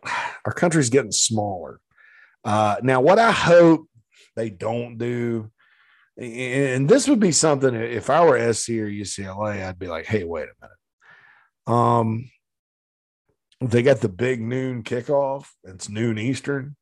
[0.45, 1.79] our country's getting smaller.
[2.43, 3.87] Uh, now, what I hope
[4.35, 5.51] they don't do
[6.17, 10.23] and this would be something if I were SC or UCLA, I'd be like, hey,
[10.23, 11.79] wait a minute.
[11.79, 12.29] Um,
[13.61, 15.47] they got the big noon kickoff.
[15.63, 16.75] It's noon Eastern.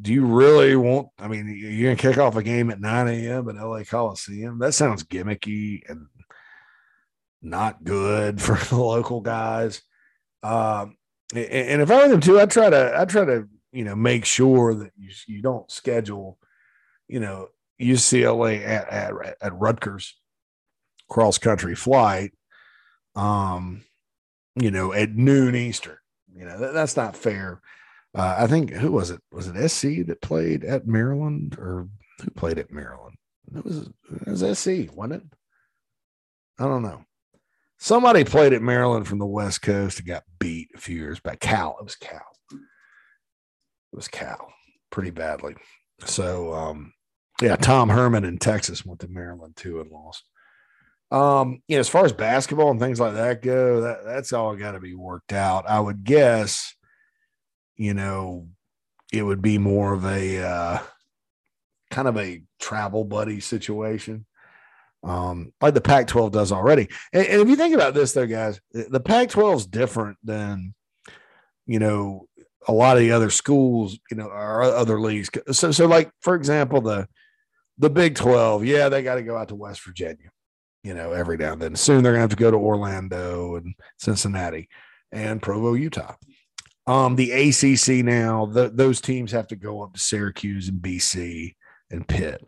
[0.00, 1.08] Do you really want?
[1.18, 3.48] I mean, you're gonna kick off a game at 9 a.m.
[3.48, 4.58] at LA Coliseum.
[4.58, 6.06] That sounds gimmicky and
[7.42, 9.82] not good for the local guys.
[10.42, 10.96] Um,
[11.34, 14.24] and if I were them too, I try to I try to you know make
[14.24, 16.38] sure that you you don't schedule
[17.08, 17.48] you know
[17.80, 20.14] UCLA at, at, at Rutgers
[21.08, 22.32] cross country flight,
[23.14, 23.82] um,
[24.56, 25.96] you know, at noon Eastern.
[26.34, 27.60] You know, that, that's not fair.
[28.14, 29.20] Uh, I think who was it?
[29.30, 31.88] Was it SC that played at Maryland or
[32.20, 33.16] who played at Maryland?
[33.54, 33.88] It was,
[34.26, 35.38] it was SC, wasn't it?
[36.58, 37.04] I don't know.
[37.78, 41.40] Somebody played at Maryland from the West Coast and got beat a few years back.
[41.40, 41.76] Cal.
[41.80, 42.22] It was Cal.
[42.52, 44.52] It was Cal
[44.90, 45.56] pretty badly.
[46.04, 46.92] So, um,
[47.40, 50.24] yeah, Tom Herman in Texas went to Maryland too and lost.
[51.10, 54.56] Um, you know, as far as basketball and things like that go, that that's all
[54.56, 55.68] got to be worked out.
[55.68, 56.74] I would guess,
[57.76, 58.48] you know,
[59.12, 60.78] it would be more of a uh,
[61.90, 64.24] kind of a travel buddy situation,
[65.04, 66.88] um, like the Pac-12 does already.
[67.12, 70.74] And, and if you think about this, though, guys, the Pac-12 is different than,
[71.66, 72.26] you know,
[72.66, 75.28] a lot of the other schools, you know, or other leagues.
[75.50, 77.06] So, so like for example, the
[77.78, 80.30] the Big 12, yeah, they got to go out to West Virginia.
[80.82, 81.76] you know, every now and then.
[81.76, 84.68] Soon they're going to have to go to Orlando and Cincinnati
[85.12, 86.14] and Provo, Utah.
[86.86, 91.54] Um, the ACC now, the, those teams have to go up to Syracuse and BC
[91.90, 92.42] and Pitt,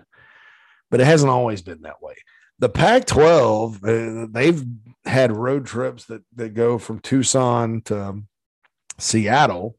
[0.91, 2.15] but it hasn't always been that way.
[2.59, 4.65] The Pac 12, uh, they've
[5.05, 8.23] had road trips that, that go from Tucson to
[8.99, 9.77] Seattle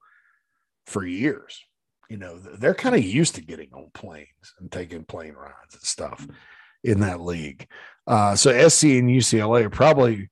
[0.85, 1.61] for years.
[2.09, 4.27] You know, they're kind of used to getting on planes
[4.59, 6.27] and taking plane rides and stuff
[6.83, 7.67] in that league.
[8.05, 10.29] Uh, so SC and UCLA are probably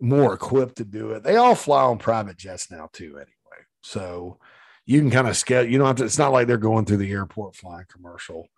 [0.00, 1.22] more equipped to do it.
[1.22, 3.64] They all fly on private jets now too, anyway.
[3.82, 4.38] So
[4.84, 5.66] you can kind of scale.
[5.66, 6.04] You don't have to.
[6.04, 8.48] It's not like they're going through the airport flying commercial.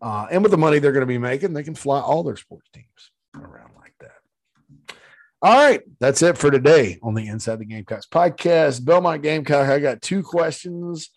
[0.00, 2.36] Uh, and with the money they're going to be making, they can fly all their
[2.36, 4.96] sports teams around like that.
[5.40, 8.84] All right, that's it for today on the Inside the Gamecocks podcast.
[8.84, 11.10] Belmont Gamecock, I got two questions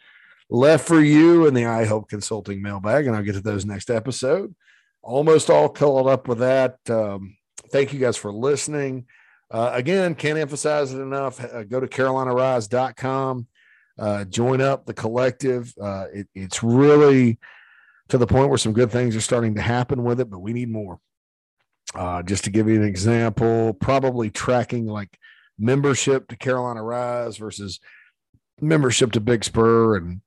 [0.52, 3.90] left for you in the I Hope Consulting mailbag, and I'll get to those next
[3.90, 4.54] episode.
[5.02, 6.78] Almost all caught up with that.
[6.90, 7.38] Um,
[7.72, 9.06] thank you guys for listening.
[9.50, 11.44] Uh, again, can't emphasize it enough.
[11.44, 13.48] Uh, go to carolinarise.com,
[13.98, 15.74] uh, join up the collective.
[15.82, 17.40] Uh, it, it's really
[18.10, 20.54] to the point where some good things are starting to happen with it, but we
[20.54, 21.00] need more.
[21.96, 25.18] Uh, just to give you an example, probably tracking like
[25.58, 27.80] membership to Carolina Rise versus
[28.60, 30.22] membership to Big Spur and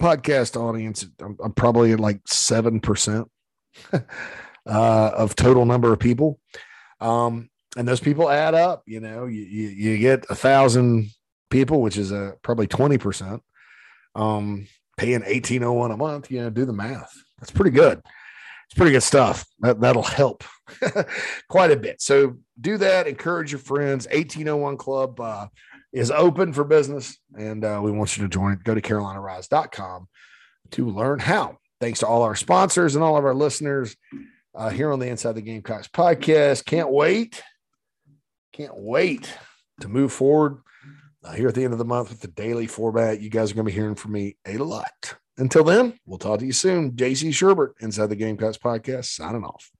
[0.00, 1.06] podcast audience.
[1.20, 3.26] I'm, I'm probably at like 7%
[3.92, 4.00] uh,
[4.66, 6.38] of total number of people.
[7.00, 8.82] Um, and those people add up.
[8.86, 11.10] You know, you you, you get a thousand
[11.50, 13.42] people, which is a probably twenty percent,
[14.14, 14.66] um,
[14.96, 16.30] paying eighteen oh one a month.
[16.30, 17.12] You know, do the math.
[17.38, 18.00] That's pretty good.
[18.68, 19.46] It's pretty good stuff.
[19.60, 20.42] That that'll help
[21.48, 22.00] quite a bit.
[22.00, 23.06] So do that.
[23.06, 24.08] Encourage your friends.
[24.10, 25.46] Eighteen oh one Club uh,
[25.96, 28.60] is open for business, and uh, we want you to join.
[28.62, 30.08] Go to CarolinaRise.com
[30.72, 31.58] to learn how.
[31.80, 33.96] Thanks to all our sponsors and all of our listeners
[34.54, 36.64] uh, here on the Inside the Gamecocks podcast.
[36.64, 37.42] Can't wait
[38.56, 39.30] can't wait
[39.82, 40.58] to move forward
[41.22, 43.20] uh, here at the end of the month with the daily format.
[43.20, 45.16] You guys are going to be hearing from me a lot.
[45.36, 46.92] Until then, we'll talk to you soon.
[46.92, 49.70] JC Shurburtt, Inside the Gamecocks podcast, signing off.